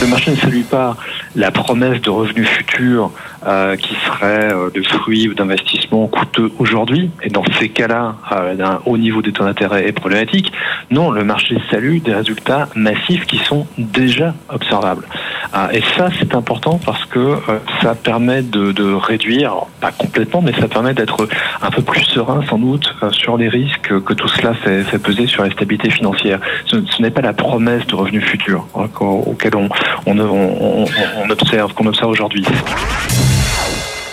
Le 0.00 0.06
marché 0.06 0.30
ne 0.30 0.36
salue 0.36 0.62
pas 0.62 0.96
la 1.36 1.50
promesse 1.50 2.00
de 2.00 2.10
revenus 2.10 2.48
futurs 2.48 3.10
euh, 3.48 3.76
qui 3.76 3.94
serait 4.06 4.52
euh, 4.52 4.70
de 4.70 4.82
fruits 4.82 5.34
d'investissements 5.34 6.06
coûteux 6.06 6.52
aujourd'hui. 6.58 7.10
Et 7.22 7.30
dans 7.30 7.44
ces 7.58 7.68
cas-là, 7.70 8.16
euh, 8.32 8.54
un 8.62 8.80
haut 8.84 8.98
niveau 8.98 9.22
des 9.22 9.32
taux 9.32 9.44
d'intérêt 9.44 9.88
est 9.88 9.92
problématique. 9.92 10.52
Non, 10.90 11.10
le 11.10 11.24
marché 11.24 11.56
salue 11.70 11.98
des 11.98 12.14
résultats 12.14 12.68
massifs 12.74 13.26
qui 13.26 13.38
sont 13.38 13.66
déjà 13.78 14.34
observables. 14.48 15.06
Euh, 15.54 15.70
et 15.72 15.82
ça, 15.96 16.10
c'est 16.18 16.34
important 16.34 16.78
parce 16.84 17.04
que 17.06 17.18
euh, 17.18 17.58
ça 17.80 17.94
permet 17.94 18.42
de, 18.42 18.72
de, 18.72 18.92
réduire, 18.92 19.54
pas 19.80 19.92
complètement, 19.92 20.42
mais 20.42 20.52
ça 20.52 20.68
permet 20.68 20.92
d'être 20.92 21.26
un 21.62 21.70
peu 21.70 21.82
plus 21.82 22.02
serein 22.02 22.42
sans 22.48 22.58
doute 22.58 22.94
sur 23.12 23.36
les 23.36 23.48
risques 23.48 24.00
que 24.00 24.12
tout 24.12 24.28
cela 24.28 24.54
fait, 24.54 24.82
fait 24.84 24.98
peser 24.98 25.26
sur 25.26 25.42
la 25.42 25.50
stabilité 25.50 25.90
financière. 25.90 26.40
Ce, 26.66 26.76
ce 26.84 27.02
n'est 27.02 27.10
pas 27.10 27.22
la 27.22 27.32
promesse 27.32 27.86
de 27.86 27.94
revenus 27.94 28.24
futurs 28.24 28.66
hein, 28.76 28.88
auquel 29.00 29.56
on, 29.56 29.68
on, 30.06 30.18
on, 30.18 30.84
on 31.24 31.30
observe, 31.30 31.72
qu'on 31.72 31.86
observe 31.86 32.10
aujourd'hui. 32.10 32.44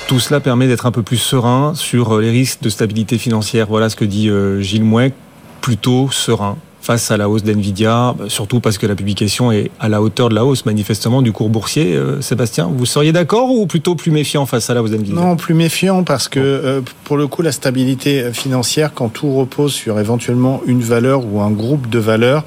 Tout 0.07 0.19
cela 0.19 0.39
permet 0.39 0.67
d'être 0.67 0.85
un 0.85 0.91
peu 0.91 1.03
plus 1.03 1.17
serein 1.17 1.73
sur 1.75 2.19
les 2.19 2.29
risques 2.29 2.61
de 2.61 2.69
stabilité 2.69 3.17
financière. 3.17 3.67
Voilà 3.67 3.89
ce 3.89 3.95
que 3.95 4.05
dit 4.05 4.29
Gilles 4.59 4.83
Mouin, 4.83 5.09
plutôt 5.61 6.09
serein 6.11 6.57
face 6.85 7.09
à 7.09 7.17
la 7.17 7.27
hausse 7.27 7.43
d'NVIDIA, 7.43 8.13
bah, 8.17 8.25
surtout 8.27 8.59
parce 8.59 8.77
que 8.77 8.85
la 8.85 8.93
publication 8.93 9.51
est 9.51 9.71
à 9.79 9.89
la 9.89 10.03
hauteur 10.03 10.29
de 10.29 10.35
la 10.35 10.45
hausse 10.45 10.67
manifestement 10.67 11.23
du 11.23 11.31
cours 11.31 11.49
boursier. 11.49 11.95
Euh, 11.95 12.21
Sébastien, 12.21 12.69
vous 12.71 12.85
seriez 12.85 13.11
d'accord 13.11 13.49
ou 13.49 13.65
plutôt 13.65 13.95
plus 13.95 14.11
méfiant 14.11 14.45
face 14.45 14.69
à 14.69 14.75
la 14.75 14.83
hausse 14.83 14.91
d'NVIDIA? 14.91 15.15
Non, 15.15 15.35
plus 15.35 15.55
méfiant 15.55 16.03
parce 16.03 16.27
que 16.27 16.39
euh, 16.39 16.81
pour 17.03 17.17
le 17.17 17.25
coup, 17.25 17.41
la 17.41 17.51
stabilité 17.51 18.31
financière, 18.33 18.93
quand 18.93 19.09
tout 19.09 19.33
repose 19.33 19.73
sur 19.73 19.99
éventuellement 19.99 20.61
une 20.67 20.81
valeur 20.81 21.25
ou 21.25 21.41
un 21.41 21.49
groupe 21.49 21.89
de 21.89 21.97
valeurs, 21.97 22.43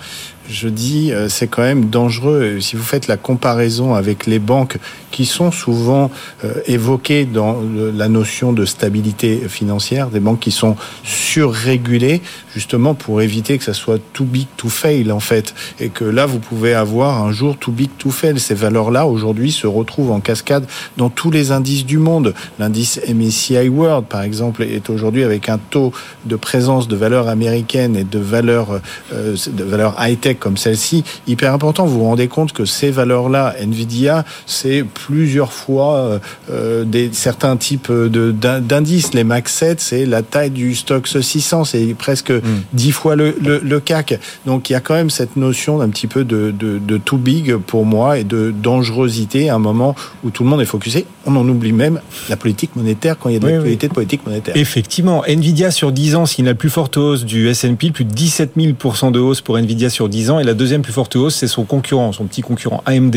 je 0.49 0.69
dis, 0.69 1.13
euh, 1.13 1.29
c'est 1.29 1.49
quand 1.49 1.63
même 1.63 1.87
dangereux. 1.87 2.61
Si 2.61 2.77
vous 2.77 2.85
faites 2.85 3.09
la 3.09 3.17
comparaison 3.17 3.95
avec 3.95 4.27
les 4.27 4.39
banques 4.39 4.79
qui 5.19 5.27
sont 5.27 5.51
souvent 5.51 6.13
euh, 6.45 6.53
évoquées 6.69 7.25
dans 7.25 7.57
la 7.93 8.09
notion 8.09 8.53
de 8.53 8.65
stabilité 8.65 9.49
financière, 9.49 10.11
des 10.11 10.21
banques 10.21 10.39
qui 10.39 10.53
sont 10.53 10.77
surrégulées, 11.03 12.23
justement 12.55 12.95
pour 12.95 13.21
éviter 13.21 13.59
que 13.59 13.65
ça 13.65 13.75
soit 13.75 13.99
too 14.13 14.23
big 14.23 14.47
to 14.57 14.69
fail 14.69 15.11
en 15.11 15.19
fait, 15.19 15.57
et 15.81 15.89
que 15.89 16.05
là 16.05 16.25
vous 16.27 16.39
pouvez 16.39 16.73
avoir 16.73 17.21
un 17.21 17.33
jour 17.33 17.57
too 17.57 17.73
big 17.73 17.91
to 17.99 18.11
fail. 18.11 18.39
Ces 18.39 18.55
valeurs-là 18.55 19.09
aujourd'hui 19.09 19.51
se 19.51 19.67
retrouvent 19.67 20.13
en 20.13 20.21
cascade 20.21 20.69
dans 20.97 21.11
tous 21.11 21.33
les 21.33 21.51
indices 21.51 21.85
du 21.85 21.99
monde. 21.99 22.33
L'indice 22.61 23.01
MSCI 23.13 23.69
World, 23.69 24.07
par 24.07 24.23
exemple, 24.23 24.63
est 24.63 24.89
aujourd'hui 24.89 25.25
avec 25.25 25.49
un 25.49 25.59
taux 25.59 25.93
de 26.27 26.37
présence 26.37 26.87
de 26.87 26.95
valeurs 26.95 27.27
américaines 27.27 27.97
et 27.97 28.05
de 28.05 28.21
valeurs 28.21 28.81
euh, 29.13 29.35
valeurs 29.65 29.97
high 29.99 30.21
tech 30.21 30.37
comme 30.39 30.57
celle-ci, 30.57 31.03
hyper 31.27 31.53
important. 31.53 31.87
Vous 31.87 31.99
vous 31.99 32.05
rendez 32.05 32.29
compte 32.29 32.53
que 32.53 32.65
ces 32.65 32.93
valeurs-là, 32.93 33.57
Nvidia, 33.61 34.25
c'est 34.47 34.85
plusieurs 35.09 35.55
fois 35.55 35.97
euh, 35.97 36.19
euh, 36.51 36.85
des, 36.85 37.09
certains 37.13 37.57
types 37.57 37.91
d'indices. 37.91 39.15
Les 39.15 39.25
Max 39.25 39.55
7, 39.55 39.81
c'est 39.81 40.05
la 40.05 40.21
taille 40.21 40.51
du 40.51 40.75
Stoxx 40.75 41.23
600, 41.23 41.65
c'est 41.65 41.95
presque 41.99 42.31
mm. 42.31 42.43
dix 42.75 42.93
fois 42.93 43.17
le, 43.17 43.35
le, 43.41 43.81
CAC. 43.81 44.21
Donc 44.45 44.69
il 44.69 44.75
y 44.75 44.77
a 44.77 44.81
quand 44.81 44.93
même 44.93 45.09
cette 45.09 45.37
notion 45.37 45.79
d'un 45.79 45.89
petit 45.89 46.09
peu 46.09 46.25
de, 46.25 46.51
de, 46.51 46.79
de, 46.79 46.99
too 46.99 47.17
big 47.17 47.57
pour 47.57 47.87
moi 47.87 48.19
et 48.19 48.25
de 48.25 48.53
dangerosité 48.55 49.49
à 49.49 49.55
un 49.55 49.59
moment 49.59 49.95
où 50.25 50.31
tout 50.31 50.43
le 50.43 50.51
monde 50.51 50.61
est 50.61 50.67
focusé. 50.67 51.07
On 51.25 51.35
en 51.37 51.49
oublie 51.49 51.73
même 51.73 52.03
la 52.29 52.37
politique 52.37 52.77
monétaire 52.77 53.19
quand 53.19 53.31
il 53.31 53.33
y 53.33 53.37
a 53.37 53.41
de 53.41 53.49
l'actualité 53.49 53.89
de 53.89 53.95
politique 53.95 54.27
monétaire. 54.27 54.55
Effectivement, 54.59 55.25
Nvidia 55.27 55.71
sur 55.71 55.91
10 55.91 56.17
ans, 56.17 56.27
s'il 56.27 56.45
n'a 56.45 56.55
plus 56.55 56.71
forte 56.71 56.99
hausse 56.99 57.25
du 57.25 57.49
S&P, 57.49 57.93
plus 57.93 58.05
de 58.05 58.13
17 58.13 58.59
000% 58.59 59.11
de 59.11 59.21
hausse 59.21 59.41
pour 59.41 59.57
Nvidia 59.57 59.89
sur 59.89 60.11
10 60.11 60.31
ans. 60.33 60.39
Et 60.39 60.45
la 60.45 60.55
deuxième 60.55 60.83
plus 60.83 60.93
forte 60.93 61.17
hausse, 61.17 61.37
c'est 61.37 61.49
son 61.49 61.65
concurrent, 61.65 62.13
son 62.13 62.27
petit 62.27 62.43
concurrent 62.43 62.83
AMD, 62.85 63.17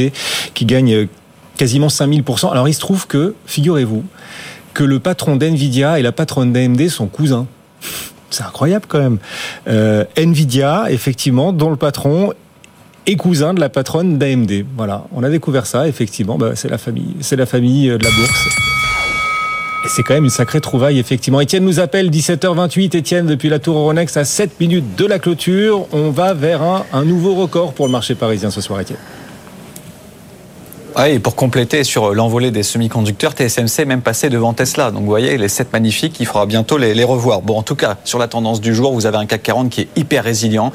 qui 0.53 0.63
gagne 0.63 1.07
quasiment 1.57 1.87
5000%. 1.87 2.51
Alors 2.51 2.67
il 2.67 2.73
se 2.73 2.79
trouve 2.79 3.07
que, 3.07 3.35
figurez-vous, 3.45 4.03
que 4.73 4.83
le 4.83 4.99
patron 4.99 5.35
d'NVIDIA 5.35 5.99
et 5.99 6.01
la 6.01 6.11
patronne 6.11 6.53
d'AMD 6.53 6.87
sont 6.89 7.07
cousins. 7.07 7.47
C'est 8.29 8.43
incroyable 8.43 8.85
quand 8.87 8.99
même. 8.99 9.17
Euh, 9.67 10.05
Nvidia, 10.15 10.85
effectivement, 10.89 11.51
dont 11.51 11.69
le 11.69 11.75
patron 11.75 12.33
est 13.05 13.15
cousin 13.15 13.53
de 13.53 13.59
la 13.59 13.69
patronne 13.69 14.17
d'AMD. 14.17 14.65
Voilà, 14.77 15.05
on 15.11 15.23
a 15.23 15.29
découvert 15.29 15.65
ça, 15.65 15.87
effectivement. 15.87 16.37
Bah, 16.37 16.51
c'est 16.55 16.69
la 16.69 16.77
famille, 16.77 17.15
c'est 17.19 17.35
la 17.35 17.45
famille 17.45 17.87
de 17.87 18.03
la 18.03 18.09
bourse. 18.09 18.47
Et 19.83 19.89
c'est 19.89 20.03
quand 20.03 20.13
même 20.13 20.23
une 20.23 20.29
sacrée 20.29 20.61
trouvaille, 20.61 20.99
effectivement. 20.99 21.41
Étienne 21.41 21.65
nous 21.65 21.79
appelle, 21.79 22.09
17h28. 22.09 22.95
Étienne, 22.95 23.25
depuis 23.25 23.49
la 23.49 23.59
Tour 23.59 23.77
Euronext, 23.77 24.15
à 24.15 24.23
7 24.23 24.59
minutes 24.59 24.95
de 24.95 25.05
la 25.05 25.19
clôture. 25.19 25.87
On 25.91 26.11
va 26.11 26.33
vers 26.33 26.61
un, 26.61 26.85
un 26.93 27.03
nouveau 27.03 27.33
record 27.35 27.73
pour 27.73 27.87
le 27.87 27.91
marché 27.91 28.15
parisien 28.15 28.51
ce 28.51 28.61
soir, 28.61 28.79
Étienne. 28.79 28.99
Oui, 30.97 31.11
et 31.11 31.19
pour 31.19 31.35
compléter 31.35 31.85
sur 31.85 32.13
l'envolée 32.13 32.51
des 32.51 32.63
semi-conducteurs, 32.63 33.31
TSMC 33.31 33.79
est 33.79 33.85
même 33.85 34.01
passé 34.01 34.29
devant 34.29 34.51
Tesla. 34.51 34.91
Donc 34.91 35.03
vous 35.03 35.07
voyez, 35.07 35.37
les 35.37 35.47
7 35.47 35.71
magnifiques, 35.71 36.17
il 36.19 36.25
faudra 36.25 36.45
bientôt 36.45 36.77
les, 36.77 36.93
les, 36.93 37.05
revoir. 37.05 37.41
Bon, 37.41 37.57
en 37.57 37.63
tout 37.63 37.75
cas, 37.75 37.95
sur 38.03 38.19
la 38.19 38.27
tendance 38.27 38.59
du 38.59 38.75
jour, 38.75 38.91
vous 38.93 39.05
avez 39.05 39.17
un 39.17 39.25
CAC 39.25 39.41
40 39.41 39.69
qui 39.69 39.81
est 39.81 39.87
hyper 39.95 40.25
résilient 40.25 40.73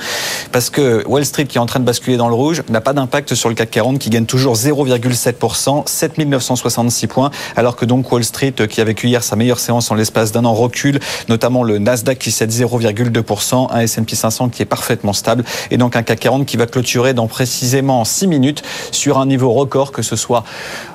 parce 0.52 0.70
que 0.70 1.06
Wall 1.06 1.26
Street, 1.26 1.44
qui 1.44 1.58
est 1.58 1.60
en 1.60 1.66
train 1.66 1.80
de 1.80 1.84
basculer 1.84 2.16
dans 2.16 2.28
le 2.28 2.34
rouge, 2.34 2.62
n'a 2.70 2.80
pas 2.80 2.94
d'impact 2.94 3.34
sur 3.34 3.50
le 3.50 3.54
CAC 3.54 3.70
40 3.70 3.98
qui 3.98 4.08
gagne 4.08 4.24
toujours 4.24 4.54
0,7%, 4.54 5.86
7966 5.86 7.06
points, 7.08 7.30
alors 7.54 7.76
que 7.76 7.84
donc 7.84 8.10
Wall 8.10 8.24
Street, 8.24 8.54
qui 8.70 8.80
a 8.80 8.84
vécu 8.84 9.08
hier 9.08 9.22
sa 9.22 9.36
meilleure 9.36 9.60
séance 9.60 9.90
en 9.90 9.94
l'espace 9.96 10.32
d'un 10.32 10.46
an, 10.46 10.54
recule, 10.54 10.98
notamment 11.28 11.62
le 11.62 11.76
Nasdaq 11.76 12.18
qui 12.18 12.30
cède 12.30 12.50
0,2%, 12.50 13.68
un 13.70 13.80
S&P 13.80 14.16
500 14.16 14.48
qui 14.48 14.62
est 14.62 14.66
parfaitement 14.66 15.12
stable 15.12 15.44
et 15.70 15.76
donc 15.76 15.94
un 15.94 16.02
CAC 16.02 16.20
40 16.20 16.46
qui 16.46 16.56
va 16.56 16.66
clôturer 16.66 17.12
dans 17.12 17.26
précisément 17.26 18.02
6 18.02 18.28
minutes 18.28 18.62
sur 18.92 19.18
un 19.18 19.26
niveau 19.26 19.52
record 19.52 19.92
que 19.92 20.05
ce 20.06 20.16
soit 20.16 20.44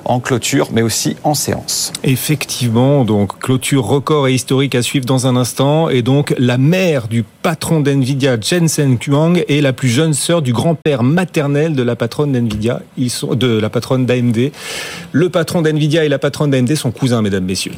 en 0.04 0.18
clôture, 0.18 0.68
mais 0.72 0.82
aussi 0.82 1.16
en 1.22 1.34
séance. 1.34 1.92
Effectivement, 2.02 3.04
donc 3.04 3.38
clôture 3.38 3.84
record 3.84 4.26
et 4.26 4.34
historique 4.34 4.74
à 4.74 4.82
suivre 4.82 5.06
dans 5.06 5.26
un 5.26 5.36
instant. 5.36 5.88
Et 5.88 6.02
donc 6.02 6.34
la 6.38 6.58
mère 6.58 7.06
du 7.06 7.22
patron 7.22 7.80
d'NVIDIA, 7.80 8.38
Jensen 8.40 8.98
Huang, 9.06 9.44
est 9.48 9.60
la 9.60 9.72
plus 9.72 9.88
jeune 9.88 10.14
sœur 10.14 10.42
du 10.42 10.52
grand-père 10.52 11.04
maternel 11.04 11.76
de 11.76 11.82
la 11.82 11.94
patronne 11.94 12.32
d'NVIDIA, 12.32 12.80
de 12.96 13.58
la 13.58 13.70
patronne 13.70 14.06
d'AMD. 14.06 14.50
Le 15.12 15.28
patron 15.28 15.62
d'NVIDIA 15.62 16.04
et 16.04 16.08
la 16.08 16.18
patronne 16.18 16.50
d'AMD 16.50 16.74
sont 16.74 16.90
cousins, 16.90 17.22
mesdames, 17.22 17.44
messieurs. 17.44 17.70